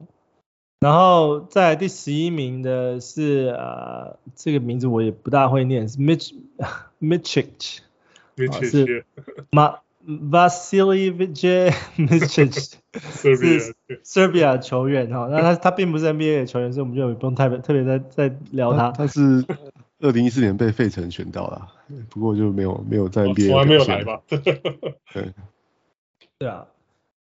[0.80, 6.34] 然后在第十一名的是啊，这个名字我也不大会念，是 Mitch
[7.00, 7.82] Micic，
[8.64, 9.06] 是
[9.52, 18.90] Ma Vasiljevic Micic，是 Serbia 球员哈，那他他并不是 NBA 的球员，所以我们就不用太特别再再聊他。
[18.90, 19.46] 他是
[20.02, 21.68] 二零一四年被费城选到了，
[22.10, 24.22] 不过就没有没有在 NBA 从来没有来吧？
[24.28, 25.34] 对，
[26.40, 26.68] 对啊。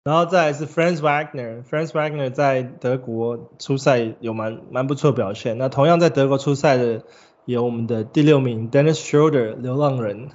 [0.02, 5.58] 然后再来是 Franz Wagner，Franz Wagner 在德国出赛有蛮蛮不错的表现。
[5.58, 7.04] 那同样在德国出赛的
[7.44, 10.30] 有我们的第六名 Dennis Schroeder 流浪人，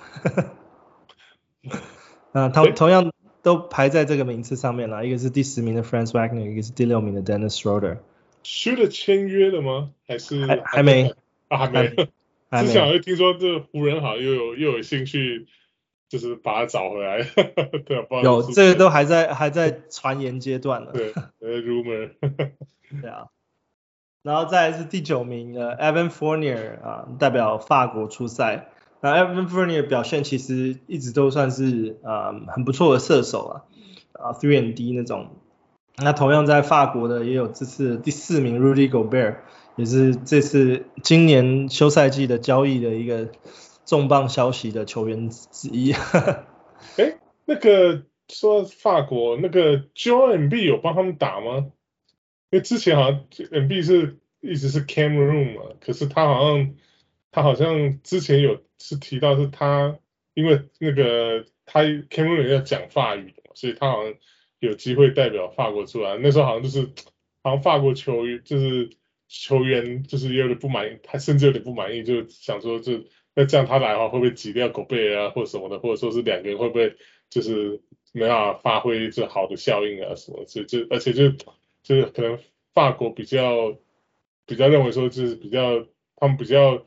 [2.32, 5.04] 啊同同样都排在这个名次上面了。
[5.04, 7.98] 一个是第十名的 Franz Wagner，一个是第六名的 Dennis Schroeder。
[8.44, 9.90] Schroeder 签约了吗？
[10.08, 11.16] 还是还还没？
[11.48, 12.10] 啊还没。
[12.52, 15.48] 之前好像听说这湖人好像又有又有兴趣。
[16.08, 17.24] 就是把他找回来，
[17.84, 20.92] 对啊，有这个都还在还在传言阶段了。
[20.94, 22.12] 对， 呃，rumor。
[23.02, 23.26] 对啊，
[24.22, 28.70] 然后再来是第九名的 Evan Fournier 啊，代表法国出赛。
[29.02, 33.66] 那 Evan Fournier 表现其实一直都算是啊很不错的射手
[34.14, 35.32] 啊，啊 three and D 那种。
[35.98, 39.38] 那同样在法国的也有这次第四名 Rudy Gobert，
[39.76, 43.30] 也是这次今年休赛季的交易的一个。
[43.88, 45.94] 重磅消息的球员之一。
[46.98, 51.68] 哎，那个说法国那个 Joel Embiid 有帮他们打吗？
[52.50, 56.74] 因为之前好像 MB 是一直是 Cameroon 嘛，可是他好像
[57.32, 60.00] 他好像之前有是提到是他
[60.34, 64.16] 因为那个他 Cameroon 要讲法语，所以他好像
[64.58, 66.18] 有机会代表法国出来。
[66.18, 66.90] 那时候好像就是
[67.44, 68.90] 好像法国球员就是
[69.28, 73.04] 球员就是有点不满意，他甚至有点不满意，就想说就。
[73.38, 76.96] 那这样他来的话，会不会挤掉狗贝啊，或者什么的，或者说是两个人会不会
[77.30, 77.82] 就是
[78.14, 80.46] 没办法发挥这好的效应啊什么？
[80.46, 81.32] 就就而且就
[81.84, 82.40] 就是可能
[82.74, 83.78] 法国比较
[84.46, 86.86] 比较认为说就是比较他们比较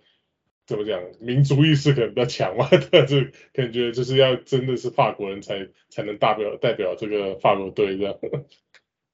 [0.64, 8.16] 怎么讲民族意识可能比较强嘛，但是感觉就是要真的是法国人才才能代表代表这个法国队这样。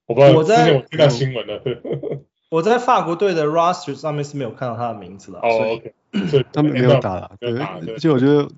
[0.07, 1.61] 我不知道之前我听到新闻了。
[2.55, 5.40] 我在法国队的 roster 上面是没有看到他的名字的。
[5.40, 5.80] 哦、
[6.12, 7.32] 以他们没有打了。
[7.40, 8.48] 对，而且我觉得，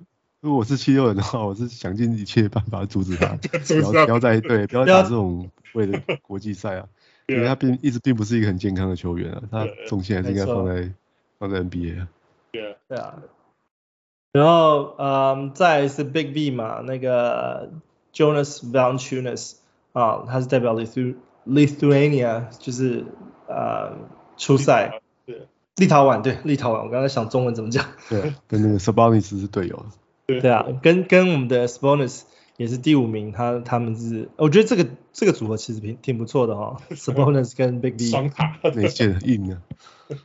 [0.42, 6.86] 如果我是七六人的话，我是想尽一切办法阻止他， 不要不要再对，不要打这种为了国际赛啊，
[7.26, 10.92] 因为他并一直并不是一个很健康的球员啊，他重心还是应该放在
[11.38, 12.08] 放在 NBA 啊。
[12.52, 13.14] 对对啊。
[14.32, 17.70] 然后，嗯，再来是 Big B 嘛，那个
[18.12, 19.54] Jonas Valanciunas
[19.94, 21.14] 啊，他是代表 Lithu
[21.46, 23.06] Lithuania，就是。
[23.48, 23.96] 呃，
[24.36, 27.84] 出赛，对，立陶宛，对，立陶宛，我刚才想中文怎么讲？
[28.08, 29.86] 对，跟那个 Sabonis 是队友。
[30.26, 32.22] 对啊，跟跟我们的 Sabonis
[32.56, 39.62] 也是第五名，他他们是，我觉得这个这个组合其实挺挺不错的哈， Sabonis 跟 Big B 双塔，内线硬啊。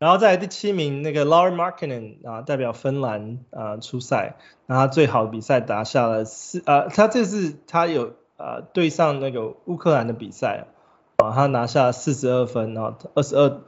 [0.00, 10.66] 然后在第七名那个 Lauri Markkinen 啊，代表芬兰啊出赛，那他最好的比赛打下了四啊，他这次他有啊对上那个乌克兰的比赛。
[11.16, 13.60] 啊，他拿下四十二分，然后二十二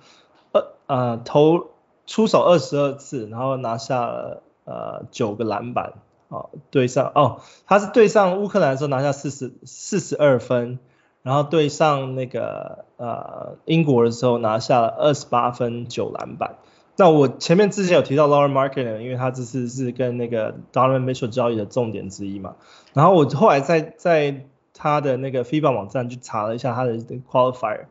[0.52, 1.68] 二啊投
[2.06, 5.94] 出手二十二次，然后拿下了呃九个篮板，
[6.28, 10.78] 啊对上哦，他是对上乌克兰的时候拿下四十四十二分，
[11.22, 16.56] 然后对上那个呃英国的时候拿下了二十八分九篮板。
[16.98, 22.56] 那我前面之前有提到 Lauri Markkanen，因为他这次是跟那个 Donovan Mitchell 交易的重点之一嘛。
[22.94, 24.46] 然后我后来在在
[24.76, 27.86] 他的那个 FIBA 网站去查了一下他的 Qualifier，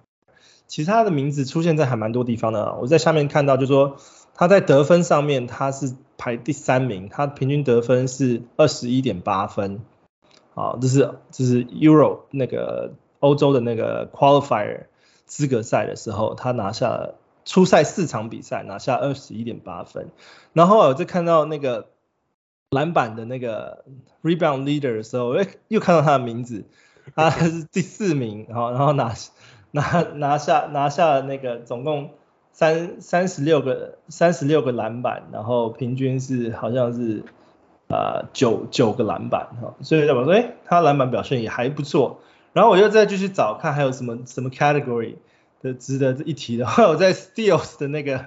[0.68, 2.78] 其实他的名字出现在还蛮多地方的。
[2.80, 3.98] 我在下面看到就是说
[4.34, 9.82] 他在得分上面他是排第三名，他平均得分是二十一点八分。
[10.54, 12.94] 好，这是这是 Euro 那个。
[13.22, 14.84] 欧洲的那个 qualifier
[15.26, 20.10] 资格赛的时候，他拿下了初赛四场比赛，拿下二十一点八分。
[20.54, 21.88] 然后我就看到那个
[22.72, 23.86] 篮板的那个
[24.24, 26.66] rebound leader 的时候，哎，又看到他的名字，
[27.16, 29.14] 他是第四名，然后然后拿
[29.72, 32.12] 拿拿下拿下了那个总共
[32.52, 37.24] 三三十六个三十六个篮板，然后平均是好像是
[37.88, 42.22] 呃九九个篮板哈，所以代表说，哎，他篮板表现也还不错。
[42.54, 45.16] 然后我又再继续找看还有什么什么 category
[45.62, 48.26] 的值得一提的，后来我在 Steals 的那个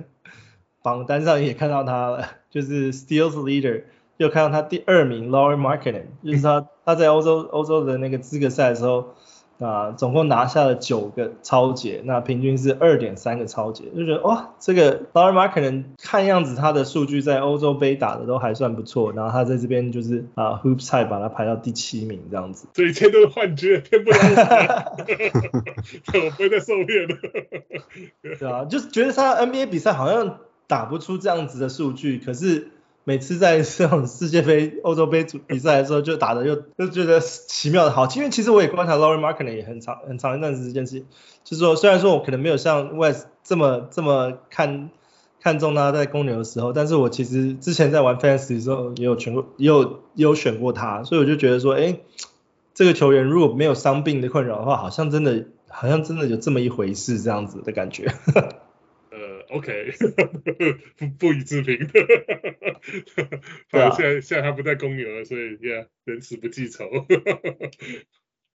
[0.82, 3.84] 榜单上也看到他了，就是 Steals leader
[4.18, 9.14] 又看到他第二名 Lauri Markkanen，就是他他在欧洲欧洲的那个资格赛的时候。
[9.58, 22.68] 啊，总共拿下了九个超节，那平均是二点三个超节，就觉得哇，这个 Lauri Markkanen 看样子他的数据在欧洲杯打的都还算不错，然后他在这边就是啊 Hoopside 把他排到第七名这样子。
[22.72, 24.36] 这一切都是幻觉，骗不了我。
[26.24, 27.16] 我不会再受骗了。
[28.22, 30.38] 对啊，就是觉得他 NBA 比赛好像
[30.68, 32.68] 打不出这样子的数据，可是。
[33.08, 38.06] 每次在这种世界杯、欧洲杯比赛的时候，就打的就就觉得奇妙的好。
[38.14, 41.00] 因为其实我也观察 Laurie Mark，也很长很长一段时间是，
[41.42, 44.90] 就是说虽然说我可能没有像 West 这么这么看
[45.40, 51.96] 看重他在公牛的时候，但是我其实之前在玩 f a n s y 的时候也有选过，也有也有选过他，所以我就觉得说，哎，
[52.74, 58.12] 这个球员如果没有伤病的困扰的话，好像真的好像真的有这么一回事这样子的感觉。
[59.50, 59.92] OK，
[60.98, 61.88] 不不予置评。
[63.70, 66.84] 对啊，现在现在他不在公牛了，所以 Yeah，人死不记仇。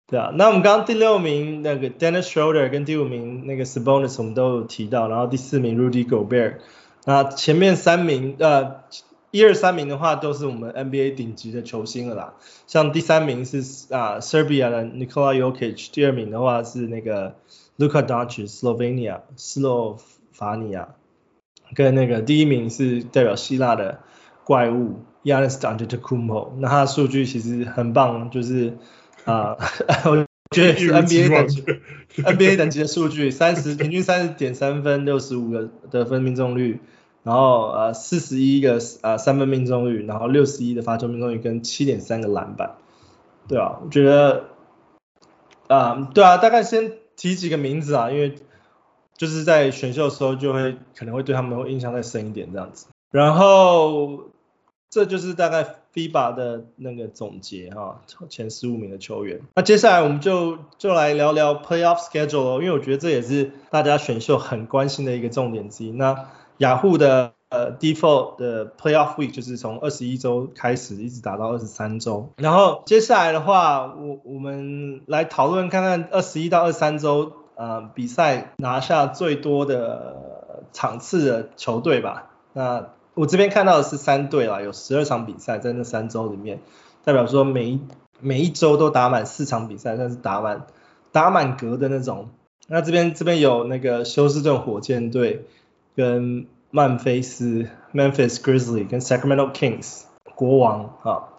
[0.07, 6.57] 对啊，那我们刚刚第六名那个 Dennis Schroeder 跟第五名那个 Sabonis 我们都有提到，然后第四名 Rudy Gobert。
[7.05, 8.83] 那前面三名呃
[9.31, 12.33] 一二三名的话都是我们 NBA 顶级的球星了啦，
[12.67, 17.35] 像第三名是啊 Serbia 的 Nikola Jokic，第二名的话是那个
[17.77, 19.97] Luka Doncic，Slovenia 斯洛
[20.33, 20.95] 法尼亚
[21.75, 23.99] 跟那个第一名是代表希腊的
[24.43, 28.77] 怪物 Giannis Antetokounmpo，那他的数据其实很棒，就是
[29.23, 29.55] 啊，
[29.87, 31.63] 呃、 我觉得是 NBA 等级
[32.17, 36.81] NBA 等级的数据，三十平均三十点三分，六十五个得分命中率，
[37.23, 42.75] 然后呃四十一个呃三分命中率，然后六十一的罚球命中率跟七点三个篮板，
[43.47, 44.49] 对啊，我觉得
[45.67, 48.35] 啊、呃、对啊，大概先提几个名字啊，因为。
[49.17, 54.23] 就是在选秀的时候就会可能会对他们会印象再深一点这样子，然后
[54.89, 59.41] 这就是大概 FIBA 的那个总结哈，前十五名的球员。
[59.55, 65.91] 那接下来我们就就来聊聊 Playoff Schedule，因为我觉得这也是大家选秀很关心的一个重点之一。
[65.91, 77.31] 那雅虎的呃 Default 的 Playoff Week 就是从二十一周开始一直打到二十三周，然后接下来的话，我我们来讨论看看二十一到二十三周。
[77.55, 82.31] 呃，比赛拿下最多的场次的球队吧。
[82.53, 86.61] 那我这边看到的是三队啦，有十二场比赛在那三周里面，
[87.03, 87.79] 代表说每一
[88.19, 90.65] 每一周都打满四场比赛，但是打满
[91.11, 92.29] 打满格的那种。
[92.67, 95.45] 那这边这边有那个休斯顿火箭队
[95.95, 101.29] 跟曼菲斯 Memphis Grizzlies 跟 Sacramento Kings 国王啊。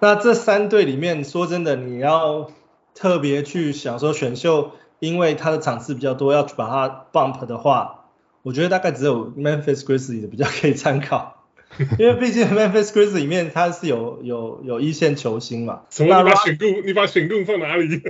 [0.00, 2.50] 那这三队里面，说真的，你要
[2.94, 4.72] 特别去想说选秀。
[4.98, 8.06] 因为它的场次比较多，要去把它 bump 的话，
[8.42, 11.35] 我觉得大概只有 Memphis Grizzlies 比较可以参考。
[11.98, 15.82] 因为毕竟 Memphis Grizzlies 里面他是有有有一线球星嘛。
[15.90, 16.22] 什么？
[16.22, 18.00] 你把选度你把选度放哪里？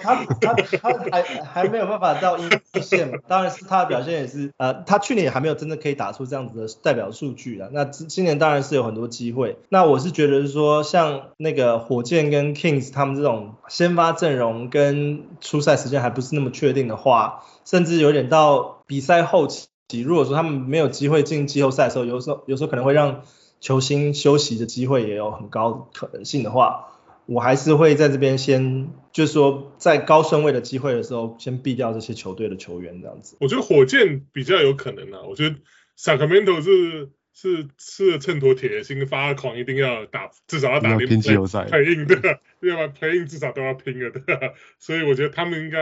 [0.00, 3.18] 他他他还还没有办法到一线嘛。
[3.26, 7.68] 当然是他的表现也是，呃，他去年也还没有真的可以打出这样子的代表数据了。
[7.72, 9.56] 那今年当然是有很多机会。
[9.68, 19.66] 那我是觉得是说，像那个火箭跟 Kings 他们这种先发阵容跟出赛时间还不是那么确定的话，甚至有点到比赛后期。
[20.00, 23.22] 如果说他们没有机会进季后赛的时候，有时候有时候可能会让
[23.60, 33.36] 球星休息的机会也有很高可能性的话，我还是会在这边先，就是说在高顺位的机会的时候，先避掉这些球队的球员这样子。
[33.40, 35.56] 我觉得火箭比较有可能啊，我觉得
[35.96, 42.16] Sacramento 是是吃了秤砣铁心发狂，一定要打，至少要打拼季后赛，很硬的，
[42.60, 44.20] 要不然 play-in 至少都要拼了的。
[44.80, 45.78] 所以我觉得他们应该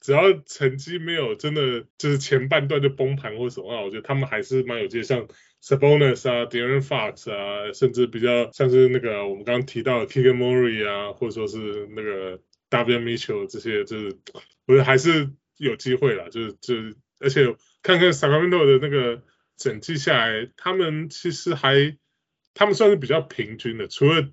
[0.00, 5.28] 只要成绩没有真的就是前半段就崩盘或什么，我觉得他们还是蛮有机会，像
[5.62, 14.18] Sabonis 啊，De'Aaron Fox 啊，甚至比较像是那个我们刚刚提到的 Keegan Murray 啊，或者说是那个 W Mitchell 这些，就是
[14.66, 19.22] 我觉得还是有机会啦，就是就是而且看看 Sacramento 的那个。
[19.60, 21.98] 整季下来，他们其实还，
[22.54, 24.28] 他们算是比较平均的，除了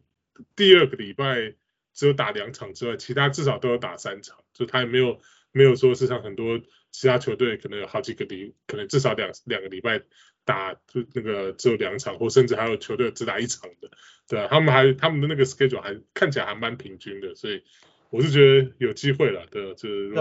[0.55, 1.55] 第二个礼拜
[1.95, 5.19] 只有打两场之外，其他至少都有打三场，就他也没有
[5.55, 6.59] 没有说是像很多
[6.91, 10.01] 其他球队可能有好几个礼，可能至少两两个礼拜
[10.43, 13.89] 打就那个只有两场，或甚至还有球队只打一场的，
[14.27, 17.63] 对啊，他们还他们的那个 schedule 还看起来还蛮平均的，所以
[18.09, 20.11] 我是觉得有机会了，对，就是。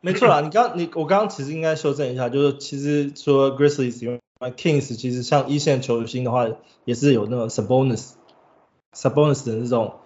[0.00, 6.46] 没错啦，你刚你我刚刚其实应该修正一下，就是其实说 Grizzlies 因为 Kings 其实像一线球星的话，
[6.84, 8.12] 也是有那个 Sabonis
[8.92, 10.00] Sabonis 的这种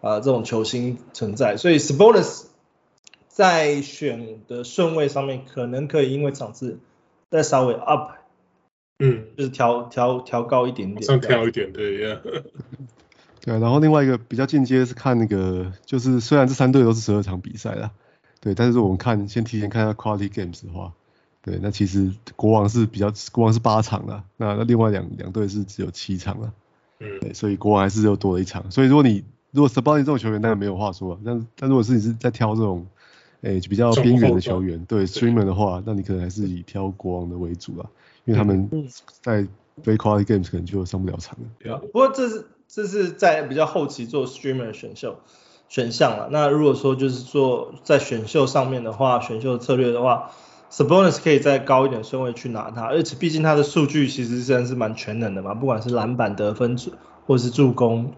[0.00, 2.46] 呃这种球星存在，所以 Sabonis
[3.34, 6.78] 在选的顺位上面可能可以因为场次
[7.30, 8.12] 再稍微 up，
[9.00, 12.20] 嗯，就是调调调高一点点，上调一点对呀，
[13.42, 17.90] 对啊，然后另外一个比较进阶是看那个，就是虽然这三队都是十二场比赛啦。
[18.40, 20.92] 对，但是我们看先提前看一下 Quality Games 的话，
[21.42, 26.52] 对，那其实国王是比较，国王是八场啦，那那另外两两队是只有七场了，
[27.00, 32.86] 嗯，对，所以国王还是又多了一场，所以如果你如果 Sabonis 这种球员，当然没有话说了，但但如果是你是在挑这种，
[33.44, 37.86] 哎，比较边缘的球员，对 Streamer 的话，那你可能还是以挑国王的为主啦，
[38.24, 38.68] 因为他们
[39.22, 39.46] 在
[39.82, 41.46] 非 Quality Games 可能就上不了场了。
[41.58, 45.18] 对啊，不过这是这是在比较后期做 Streamer 的选秀。
[45.66, 46.28] 选项了。
[46.30, 50.30] 那如果说就是说在选秀上面的话，选秀策略的话
[50.70, 56.76] ，Sabonis 可以再高一点顺位去拿它，而且毕竟他的数据其实虽然是蛮全能的嘛，不管是篮板、得分
[57.26, 58.12] 或是助攻，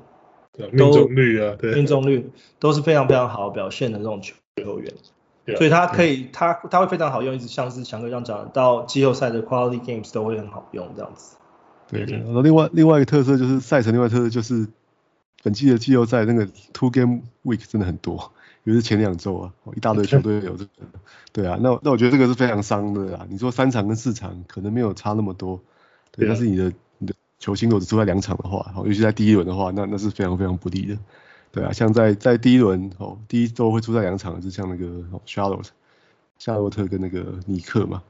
[0.52, 4.92] 对，命中率啊，对，命中率都是非常非常好表现的这种球员，
[5.56, 11.36] 所以它可以它它会非常好用，一直像是强哥这样讲，到季后赛的 Quality Games 都会很好用这样子。
[11.88, 14.66] 对，然后另外另外一个特色就是赛程，另外一个特色就是。
[15.42, 18.32] 本季的季后赛那个 two game week 真的很多，
[18.64, 20.70] 尤其是前两周啊，一大堆球队有这个。
[21.30, 23.24] 对啊，那那我觉得这个是非常伤的啊。
[23.28, 25.60] 你说三场跟四场可能没有差那么多，
[26.10, 30.98] 对，但是你的你的球星如果只出在两场的话，尤其在第一轮的话，那那是非常非常不利的。
[31.56, 34.84] 对啊，像在在第一轮哦，第一周会出在两场，是像那个
[35.24, 35.68] Charlotte
[36.38, 38.02] 夏洛特跟那个尼克嘛，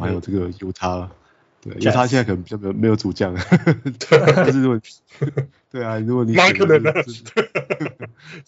[0.00, 1.08] 还有这个犹他。
[1.60, 3.36] 对，犹他现在可能比较没有没有主将，
[4.46, 4.80] 就是如果
[5.70, 7.22] 对啊，如果你选的是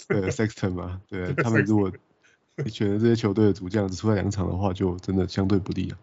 [0.08, 1.92] 对 Sexton 嘛，对，他们如果
[2.56, 5.94] 你选的这些球队的主将只出来两场的话，就真的相对不利啊。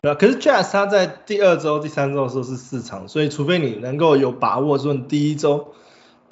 [0.00, 5.74] 对啊，可是 Jazz 他在第二周、第三周的时候是四场，所以除非你能够有把握说你第一周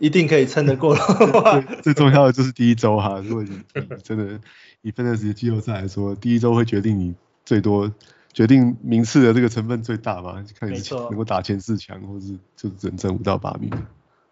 [0.05, 3.22] 一定可以撑得过的话，最重要的就是第一周哈。
[3.24, 3.62] 如果你
[4.02, 4.38] 真的
[4.82, 7.14] 以分的时间季后赛来说，第一周会决定你
[7.46, 7.90] 最多。
[8.34, 13.70] 决定名次的这个成分最大吧，看你能够打前四强，或是就只能争五到八名。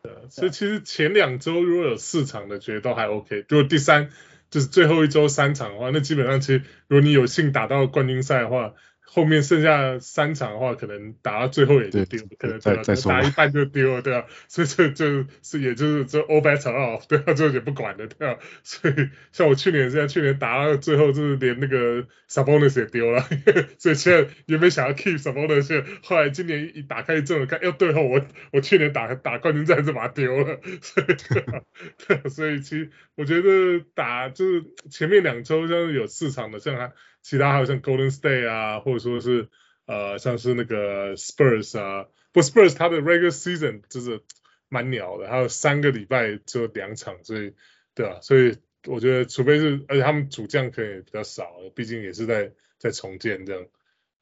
[0.02, 3.46] 对，所以其实前两周如果有四场的，觉得都还 OK。
[3.48, 4.10] 如果第三
[4.50, 8.74] 就是最后一周三场的话，那基本上其实如果你有幸打到冠军赛的话。
[9.14, 12.82] 后面剩下三场的话，可能打到最后也就丢，可能对吧？
[13.04, 23.28] 打一半就丢了，对啊， 所以这就是也就是这 all bets are off，对啊， 这也不管了，对啊，所以像我去年这样，去年打到最后就是连那个 Sabonis 也丢了，
[23.76, 31.60] 所以现在原本想要 keep Sabonis，后来今年一打开这种看，哎，对哦，我我去年打打冠军战就把它丢了，所以对啊，
[32.06, 36.94] 对啊，所以其实我觉得打就是前面两周像是有市场的，像他。
[37.22, 39.48] 其他还有像 Golden State 啊，或者说是
[39.86, 44.20] 呃像是那个 Spurs 啊，不 Spurs 它的 regular season 就是
[44.68, 47.54] 蛮鸟的，还有三个礼拜只有两场，所以
[47.94, 48.56] 对啊，所以
[48.86, 53.66] 我觉得除非是，而且他们主将可能也比较少，毕竟也是在在重建这样，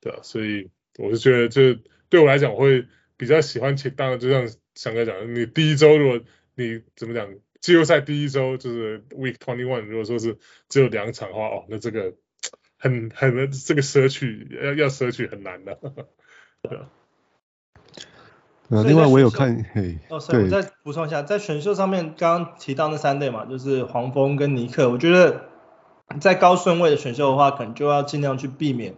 [0.01, 1.81] 对啊，所以我是觉得就
[2.11, 2.87] 对我来讲我会
[3.17, 6.21] 比较喜欢前，当然就像翔哥讲的，你第一周如果
[6.55, 10.37] 你怎么讲，季后赛第一周就是 Week Twenty One，如果说是
[10.69, 12.15] 只有两场的话，哦，那这个。
[12.81, 15.79] 很很这个舍取要要舍取很难的，
[16.63, 16.89] 对啊。
[18.71, 25.43] 呃，另外我有看，嘿，哦，我再补充一下，在选秀上面刚刚提到那三队嘛，就是黄蜂跟尼克，我觉得
[26.21, 28.95] 在高顺位的选秀的话，可能就要尽量去避免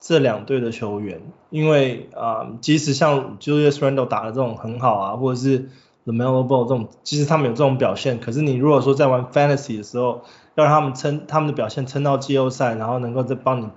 [0.00, 5.70] 这两队的球员，因为啊、呃，即使像 Julius Randle 打的这种很好啊，或者是
[6.06, 10.22] LaMelo Ball 这种，即使他们有这种表现，可是你如果说在玩 Fantasy 的时候，
[10.54, 13.70] 要让他们撑他们的表现撑到季后赛，然后能够再帮你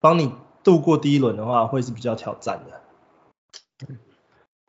[0.00, 3.86] 帮你度过第一轮的话，会是比较挑战的。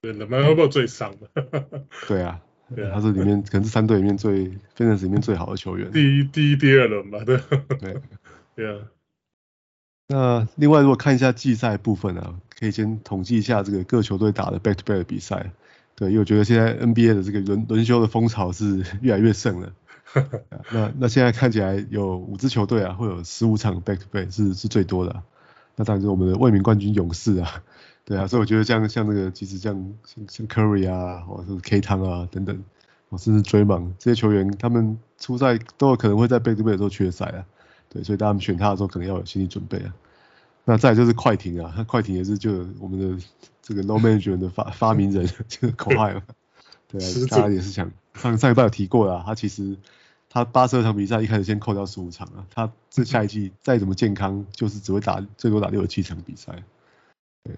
[0.01, 1.29] 对，LaMelo 最伤的。
[2.07, 2.41] 对啊，
[2.75, 5.91] 对啊，他是里面可能是三队里面最 Phoenix 里面最好的球员。
[5.91, 7.37] 第一、第一、第二轮吧，对。
[7.79, 8.01] 对，
[8.55, 8.81] 对啊。
[10.07, 15.51] 那另外，如果看一下季赛部分啊，可以先统计一下这个各球队打的 back to back 的比赛。
[15.95, 19.71] 对，因为我觉得现在 NBA 的这个轮轮休的风潮是越来越盛了。
[20.71, 25.23] 那那现在看起来有五支球队啊，会有十五场 back to back 是是最多的啊。
[25.75, 27.63] 那当然是我们的卫冕冠军勇士啊，
[28.03, 32.61] 对啊，所以我觉得像像那个其实像像像 Curry 啊，或者是 K 汤啊等等，
[33.17, 37.45] 甚至 Draymond 这些球员，他们出赛都有可能会在 back to back 的时候缺赛啊。
[37.89, 39.93] 对，所以大家选他的时候可能要有心理准备啊。
[40.63, 43.23] 那再就是快艇啊，快艇也是就我们的
[43.61, 46.21] 这个 load management 的发发明人， 就是口嗨嘛。
[46.87, 49.77] 对啊，大家也是想上上一半有提过啊，他其实
[50.31, 56.63] 他八十二场比赛一开始先扣掉十五场啊，他这下一季再怎么健康，就是只会打最多打六十七场比赛。
[57.43, 57.55] 对，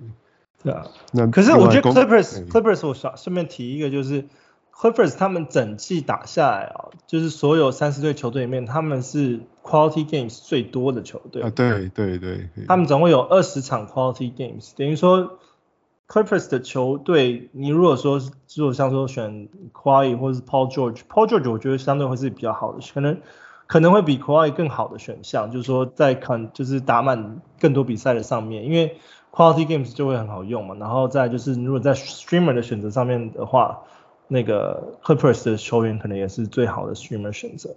[0.64, 0.88] 对啊。
[1.12, 4.26] 那可是我觉得 Clippers Clippers 我顺顺便提一个就是。
[4.76, 11.44] Clippers 他们整季打下来啊，就是所有三十队球队里面，他们是 Quality Games 最多的球队。
[11.44, 12.50] 啊，对对对。
[12.68, 15.38] 他们总共有二十场 Quality Games，等于说
[16.14, 18.22] Clippers 的球队，你如果说
[18.56, 23.18] 如果像说选 Kawhi 或者是 Paul George，Paul George 我觉得相对会是比较好的，可能
[23.66, 28.96] 可能会比 Kawhi 更好的选项，就是说在看就是打满更多比赛的上面，因为
[29.32, 30.76] Quality Games 就会很好用嘛。
[30.80, 33.80] 然后再就是如果在 Streamer 的选择上面的话。
[34.30, 37.76] 那个 Clippers 的球员可能也是最好的 streamer 选择。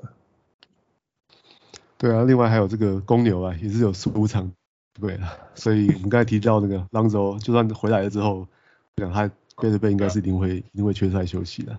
[1.99, 4.53] 对啊，另外还有这个公牛啊，也是有十五场
[5.01, 8.47] 对啊，所以我们刚才提到那个 Lonzo，就算回来了之后，
[8.97, 9.31] 我想他
[9.61, 11.77] 背着背应该是一定会一定会缺赛休息的。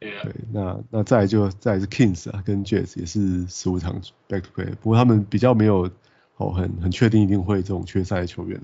[0.00, 0.22] Yeah.
[0.24, 5.90] 对，那那再来就再来是 Kings 啊，跟 Jazz 也是十五场 back to back，不过他们比较没有
[6.36, 8.60] 哦很很确定一定会这种缺赛的球员。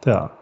[0.00, 0.32] 对啊。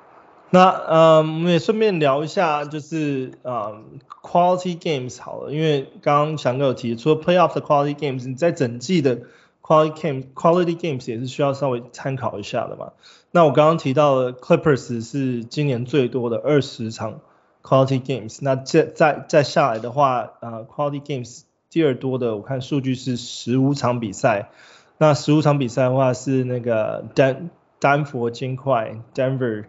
[0.51, 3.83] 那呃，我们也顺便聊一下，就是呃
[4.23, 9.23] ，quality games 好了，因为刚刚翔哥有提，除了 playoff 的 quality games，你在整季的
[9.65, 12.93] quality games，quality games 也是需要稍微参考一下的嘛。
[13.31, 17.21] 那我刚刚提到的 Clippers 是今年最多的二十场
[17.63, 24.51] quality games，那再再再下来的话，呃，quality games 第二多的，我看数据是十五场比赛，
[24.99, 27.49] 那十五场比赛的话是那个丹
[27.81, 29.65] 丹佛金块 Denver。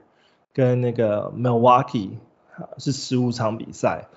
[0.53, 2.11] 跟那个 Milwaukee
[2.77, 4.07] 是十五场比赛，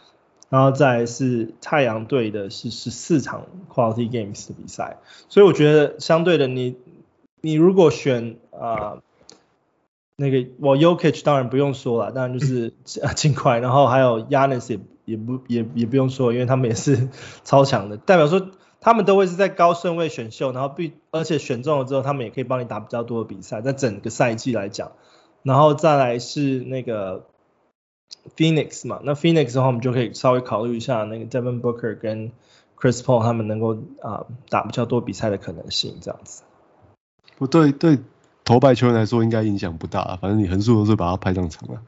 [0.48, 6.76] 然后再是太阳队的是十四场 Quality Games 的比赛，所以我觉得相对的你
[7.40, 8.98] 你如果选啊、
[10.16, 12.72] 那个我 Jokic 当然不用说了，当然就是
[13.14, 17.08] 尽 快，然后还有 yannis 也也不也也不用说，因为他们也是
[17.44, 24.92] 超强的，代表说他们都会是在高顺位选秀，然后必而且选中了之后，他们也可以帮你打比较多的比赛，在整个赛季来讲。
[25.44, 27.26] 然后再来是那个
[28.36, 32.30] Phoenix 嘛，那 Phoenix 的话，我们就可以稍微考虑一下那个 Devin Booker 跟
[32.78, 36.42] Chris Paul 他们能够啊、打比较多比赛的可能性这样子。
[37.36, 37.98] 不对，对
[38.44, 41.82] 头牌球员来说应该影响不大，反正你横竖都是把他派上场了。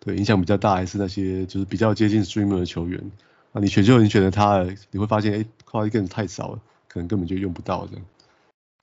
[0.00, 3.10] 对，影响比较大还是那些就是比较接近 Streamer 的球员。
[3.52, 6.58] 啊，你选秀你选择他，你会发现哎靠一个人太少了，
[6.88, 8.04] 可能根本就用不到这样。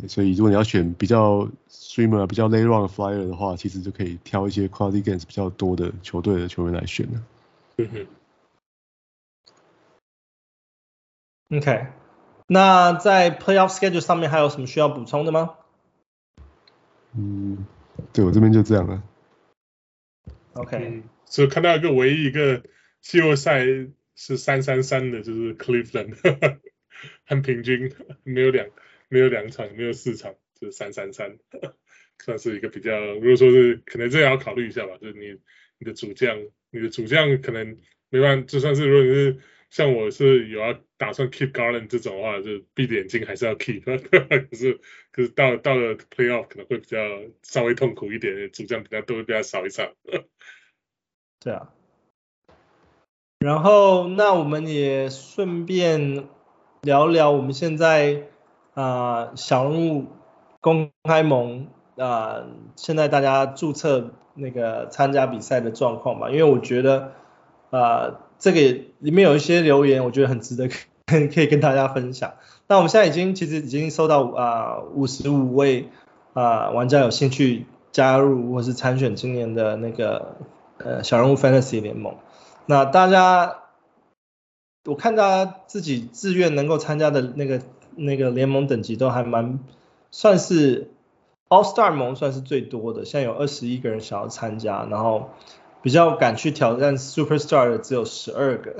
[0.07, 7.23] 所以如果你要选比较 streamer 比较 late round flyer 的话，其实就可以挑一些 quality games 比较多的球队的球员来选了。
[7.77, 8.07] 嗯哼。
[11.57, 11.87] OK，
[12.47, 15.55] 那在 playoff schedule 上面还有什么需要补充的吗？
[17.13, 17.65] 嗯，
[18.13, 19.03] 对我这边就这样了。
[20.53, 22.63] OK，所以看到一个唯一一个
[23.01, 23.65] 季后赛
[24.15, 26.15] 是三三三的，就是 Cleveland，
[27.25, 27.93] 很平均，
[28.23, 28.67] 没有两。
[29.11, 31.37] 没有两场，没有四场，就是三三三，
[32.23, 32.97] 算是一个比较。
[33.15, 34.97] 如果说是，可能这也要考虑一下吧。
[35.01, 35.37] 就是你
[35.79, 37.77] 你的主将，你的主将可能
[38.09, 39.39] 没办法，就算是如果你是
[39.69, 43.83] 像我是有要打算 keep Garland 这种的话，就闭着眼睛还是要 keep。
[43.83, 44.79] 可是
[45.11, 46.97] 可是到到了 playoff 可能会比较
[47.43, 49.93] 稍微痛苦一点，主将比较多，比较少一场。
[51.43, 51.73] 对啊。
[53.39, 56.29] 然后那我们也顺便
[56.83, 58.29] 聊聊我们现在。
[58.73, 60.05] 啊、小人物
[60.61, 61.67] 公开盟
[61.97, 62.43] 啊、
[62.77, 67.11] 现在大家注册那个参加比赛的状况吧，因为我觉得
[67.69, 68.61] 啊、这个
[68.99, 70.69] 里面有一些留言，我觉得很值得
[71.05, 72.33] 可以跟大家分享。
[72.67, 75.89] 那我们现在已经其实已经收到啊五十五位
[76.33, 80.37] 啊、玩家有兴趣加入或是参选今年的那个
[80.77, 82.15] 呃小人物 Fantasy 联盟。
[82.65, 83.57] 那大家，
[84.85, 87.59] 我看大家自己自愿能够参加的那个。
[87.95, 89.59] 那个联盟等级都还蛮
[90.09, 90.91] 算是
[91.49, 95.29] All Star 盟算是最多的，现在有二十一个人想要参加，然后
[95.81, 98.75] 比较敢去挑战 Superstar 的只有十二个，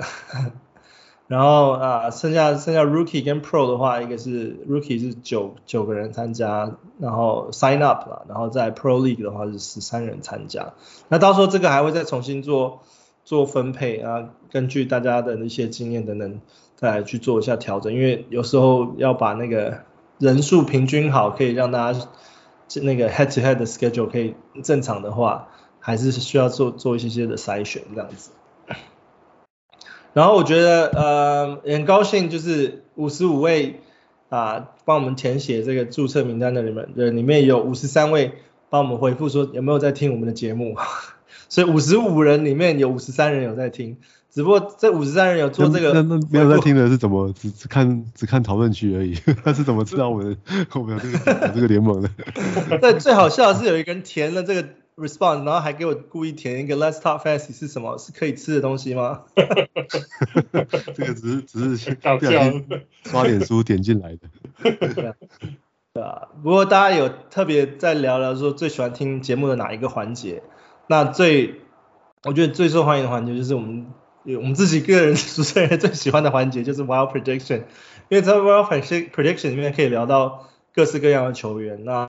[1.28, 10.72] 然后啊剩下剩下 Rookie 跟 Pro 的话，一个是 Rookie 是九九个人参加，然后 Sign Up 了，然后在 Pro League 的话是十三人参加，
[11.08, 12.80] 那到时候这个还会再重新做
[13.24, 16.40] 做分配啊，根据大家的一些经验等等
[16.82, 19.84] 再来去做一下调整，因为有时候要把那个
[20.18, 22.08] 人数平均好，可以让大家。
[22.80, 28.30] 那个 head to head 的 schedule 可以正常的话，还是需要做做一些些的筛选这样子。
[30.14, 33.80] 然后我觉得呃很高兴，就是五十五位
[34.30, 38.32] 啊帮我们填写这个注册名单的人们，人里面有五十三位
[38.70, 40.74] 帮我们回复说有没有在听我们的节目，
[41.50, 43.98] 所以五十五人里面有五十三人有在听。
[44.32, 49.14] 只不过这五十三人有做这个，那那没有在听的是怎么只只看只看讨论区而已，
[49.44, 50.38] 他是怎么知道我们
[50.72, 52.08] 我们有这个有这个联盟的？
[52.80, 54.66] 对，最好笑的是有一个人填了这个
[54.96, 57.98] response，然后还给我故意填一个 Let's Talk Fantasy 是什么？
[57.98, 59.20] 是可以吃的东西吗？
[59.36, 62.64] 这个只是只是不小心
[63.04, 65.14] 刷脸书点进来的。
[65.92, 70.42] 对啊，不过大家有特别在聊聊说最喜欢听节目的哪一个环节？
[70.86, 71.60] 那最
[72.24, 73.88] 我觉得最受欢迎的环节就是我们。
[74.24, 77.62] 我们自己个人 主持人最喜欢的环节就是 Wild Prediction，
[78.08, 82.08] 因为在 Wild Prediction 里面可以聊到各式各样的球员，那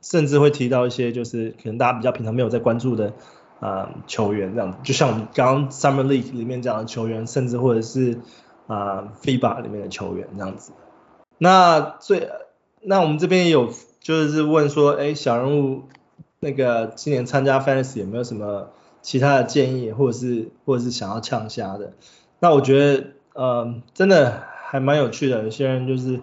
[0.00, 3.12] 甚至会提到一些就是可能大家比较平常没有在关注的
[3.58, 8.20] 啊、球员这样子，就像我们刚刚 Summer League 里面讲的球员，甚至或者是
[8.66, 10.72] 啊、呃、FIBA 里面的球员这样子。
[11.36, 12.30] 那最
[12.80, 13.70] 那我们这边也有
[14.00, 15.82] 就是问说，哎，小人物
[16.38, 18.70] 那个今年参加 Fantasy 有没有什么？
[19.02, 21.94] 其他的建议，或者是或者是想要呛虾的，
[22.38, 25.42] 那我觉得呃真的还蛮有趣的。
[25.42, 26.20] 有些人就是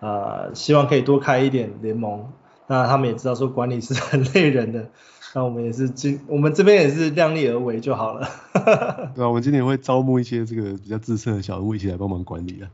[0.00, 2.32] 呃希望可以多开一点联盟，
[2.66, 4.90] 那他们也知道说管理是很累人的，
[5.34, 8.28] 那我们也是今我们这边也是量力而为就好了。
[9.14, 12.70] 对啊，我们今年会招募一些这个比较资深的小人物一起来帮忙管理啊。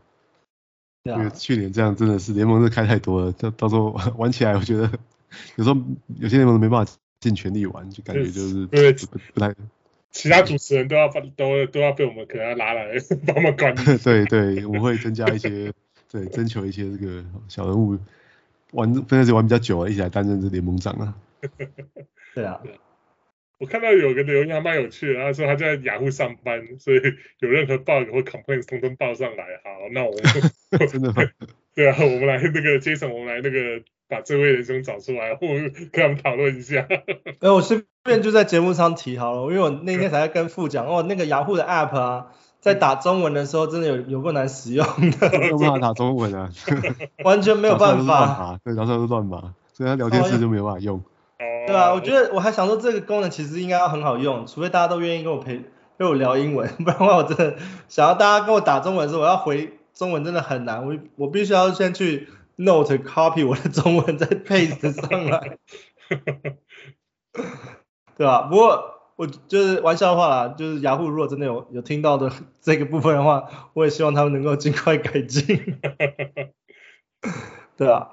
[1.07, 4.91] 因为去年这样真的是联盟是开太多了，到到时候玩起来我觉得
[5.57, 5.79] 有时候
[6.19, 6.93] 有些联盟都没办法。
[7.25, 9.55] 尽全力玩，就感觉就是对不不太，
[10.11, 12.97] 其他主持人都要都都要被我们可能要拉来
[13.27, 13.79] 帮忙管理。
[14.05, 15.73] 对对，我们会增加一些，
[16.11, 17.99] 对，征求一些这个小人物
[18.73, 21.17] 玩，真的是玩比较久啊，一起来担任这联盟长啊。
[22.35, 22.61] 对啊，
[23.57, 27.01] 我看到有个留言还蛮有趣的，他说他在雅虎上班，所以
[27.39, 29.45] 有任何 bug 或 complaints 通通报上来。
[29.65, 31.23] 好，那我们真的吗？
[31.75, 33.83] 对啊，我们来那个 Jason，我们来那个。
[34.09, 35.47] 把这位人生找出来，或
[35.91, 36.87] 跟他们讨论一下。
[37.41, 42.27] 哎，我顺便就在节目上提好了，因为我那天才在跟副讲，哦，那个雅虎的 app 啊，
[42.61, 44.87] 在打中文的时候真的有有够难使用
[45.19, 46.51] 的，没有办法打中文啊，
[47.25, 48.59] 完全没有办法。
[48.63, 51.03] 对，早上都乱码，所以他聊天室就没有办法用。
[51.67, 55.63] 对啊，我觉得我还想说这个功能其实应该要很好用，除非大家都愿意跟我陪
[55.97, 57.57] 跟我聊英文，不然的话我真的
[57.89, 62.29] 想要大家跟我打中文的时候，我要回中文真的很难，我我必须要先去。
[62.57, 65.59] Note copy 我的中文再 paste 上来，
[68.17, 68.43] 对吧？
[68.43, 75.47] 不过我就是玩笑话啦，就是雅虎如果真的有有听到的这个部分的话，我也希望他们能够尽快改进，
[77.77, 78.11] 对啊？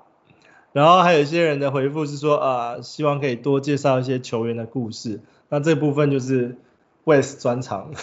[0.74, 6.58] 然后还有一些人的回复是说啊、呃，希望可以多介绍一些球员的故事，那这部分就是
[7.04, 7.92] West 专场，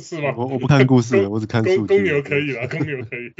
[0.00, 0.34] 是吗？
[0.36, 1.86] 我我不看故事，我只看数据。
[1.86, 3.32] 公牛可以了，公牛可以。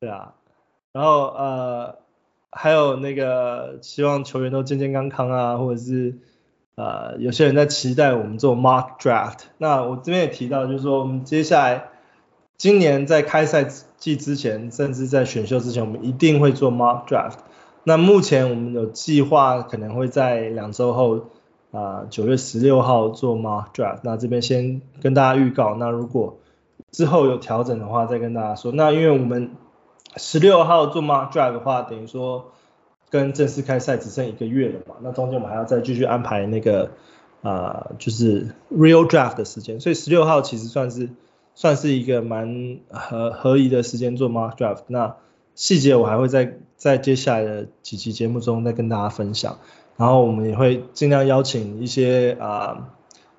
[0.00, 0.34] 对啊，
[0.92, 1.98] 然后呃
[2.50, 6.16] 还有那个希望球员都健健康康啊，或者是
[6.76, 9.40] 呃有些人在期待我们做 mock draft。
[9.58, 11.88] 那我这边也提到，就是说我们接下来
[12.56, 13.64] 今年在开赛
[13.96, 17.38] 季之前，甚至在选秀之前，我们一定会做 mock draft。
[17.82, 21.30] 那目前我们有计划可能会在两周后
[21.74, 23.98] 啊九月十六号做 mock draft。
[24.04, 26.38] 那这边先跟大家预告，那如果
[26.90, 28.70] 之后有调整的话，再跟大家说。
[28.72, 29.50] 那因为我们
[30.16, 32.52] 十六号做 mock draft 的话，等于说
[33.10, 34.94] 跟正式开赛只剩一个月了嘛。
[35.02, 36.92] 那中间我们还要再继续安排那个
[37.42, 39.80] 啊、就是 real draft 的时间。
[39.80, 41.10] 所以十六号其实算是
[41.54, 44.84] 算是一个蛮合合宜的时间做 mock draft。
[44.86, 45.16] 那
[45.54, 49.58] 细节我还会在在接下来的几期节目中再跟大家分享。
[49.96, 52.86] 然后我们也会尽量邀请一些啊、呃、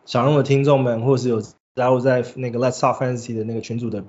[0.05, 1.41] 想用的听众们，或是有。
[1.75, 4.05] 然后在那个 Let's Talk Fantasy 的那个群组的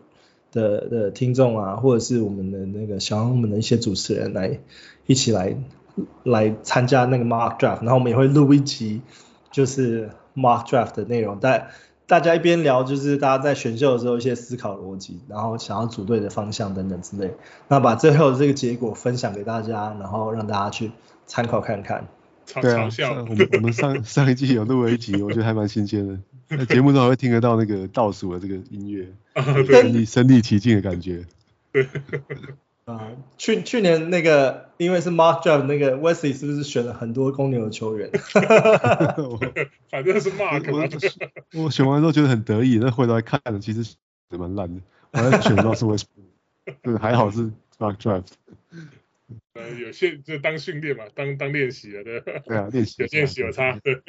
[0.53, 4.61] 的的听众啊，或者是我们的那个小人物的一些主持人来
[5.07, 5.57] 一起来
[6.23, 9.03] 来参加那个 Mark Draft，然后我们也会录一集
[9.51, 11.71] 就是 Mark Draft 的内容，但
[12.07, 17.35] 大家一边聊，就是大家在选秀的时候一些思考逻辑，然后想要组队的方向等等之类。
[17.67, 20.93] 那把最后的这个结果分享给大家，然后让大家去
[21.27, 22.07] 参考看看。
[22.63, 22.89] 对啊，
[23.29, 26.19] 我们我们上 上一季有录了一集，我觉得还蛮新鲜的。
[26.49, 29.09] 在节目中还会听得到那个倒数的这个音乐，
[29.67, 31.25] 身临身临其境的感觉。
[32.87, 38.09] 啊，去去年那个因为是 Mark Drive 那个 Wesley 是不是选了很多公牛的球员？
[39.91, 40.73] 反正是 Mark
[41.53, 43.97] 我我选完之后觉得很得意，那回头来看了，其实
[44.31, 44.81] 也蛮烂的。
[45.11, 45.85] 我还选不到是
[46.83, 48.29] 对，还好是 Mark Draft。
[49.55, 52.21] 呃，有些就当训练嘛，当当练习了，对。
[52.21, 53.79] 对啊，练习有练习有差。
[53.83, 54.03] 对。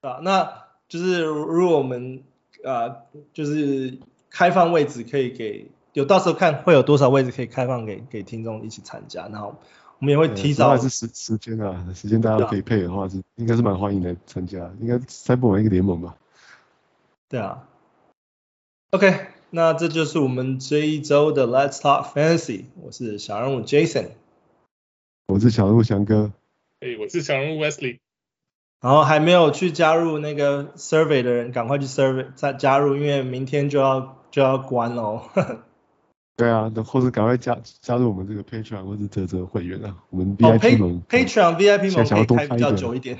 [0.00, 2.24] 啊，那就是如果我们
[2.64, 3.98] 啊、呃，就是
[4.30, 5.70] 开放位置可以给。
[5.94, 9.60] 有到时候看会有多少位置可以开放给给听众一起参加，然后
[9.98, 10.70] 我们也会提早。
[10.70, 16.16] 还是时时间啊，时间大家可以配的话是应该是蛮欢迎来参加，应该塞不完一个联盟吧。
[17.28, 17.68] 对啊。
[18.92, 24.12] OK，那这就是我们这一周的 Let's Talk Fantasy，我是小人物 Jason，
[25.28, 26.32] 我是小鹿翔哥，
[26.80, 27.98] 哎、hey，我是小人物 Wesley。
[28.80, 35.22] 然后还没有去加入那个 Survey 的人，赶快去 Survey 再加入，因为明天就要就要关喽。
[36.36, 43.18] 对啊，或者赶快加加入我们这个 Patreon 或者泽泽会员啊，我们 VIP 盟、哦、Patreon VIP 盟可以开比较久一点。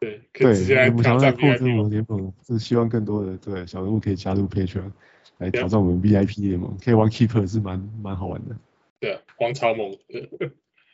[0.00, 4.90] 对，可以直接来挑战 VIP 盟联盟，是希望更多的对小人物可以加入 Patreon
[5.38, 8.56] 来挑战我们 VIP 联盟，可以玩 Keeper 是蛮蛮好玩的。
[8.98, 9.96] 对啊，王朝盟。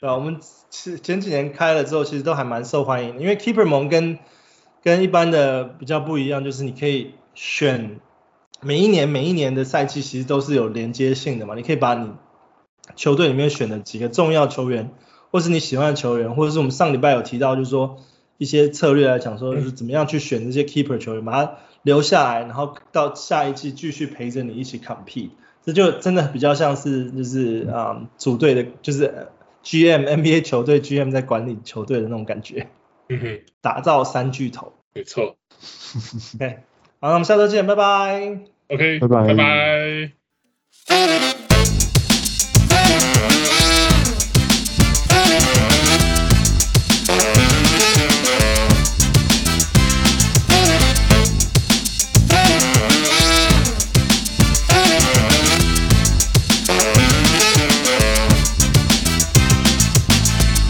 [0.00, 0.38] 对，啊，我们
[0.70, 4.18] 前前几年开了之后，其实都还蛮受欢迎的，因为 Keeper 盟跟
[4.82, 8.00] 跟一般的比较不一样，就是你可以选。
[8.60, 12.12] 每一年每一年的赛季其实都是有连接性的嘛，你可以把你
[12.96, 14.90] 球队里面选的几个重要球员，
[15.30, 17.98] 或是你喜欢的球员，或者是我们上礼拜有提到，就是说
[18.38, 25.30] 一些策略来讲说，就是怎么样去选这些 keeper 球员，把他留下来，然后到下一季继续陪着你一起 compete，
[25.62, 29.28] 这就真的比较像是就是啊、嗯、组队的，就是
[29.64, 32.68] GM NBA 球队 GM 在管理球队的那种感觉，
[33.08, 35.36] 嗯哼，打造三巨头，没错
[36.36, 36.58] ，OK，
[37.00, 38.38] 好，那我们下周见，拜拜。
[38.68, 39.26] OK，拜拜。
[39.26, 39.34] 拜
[40.86, 41.33] 拜。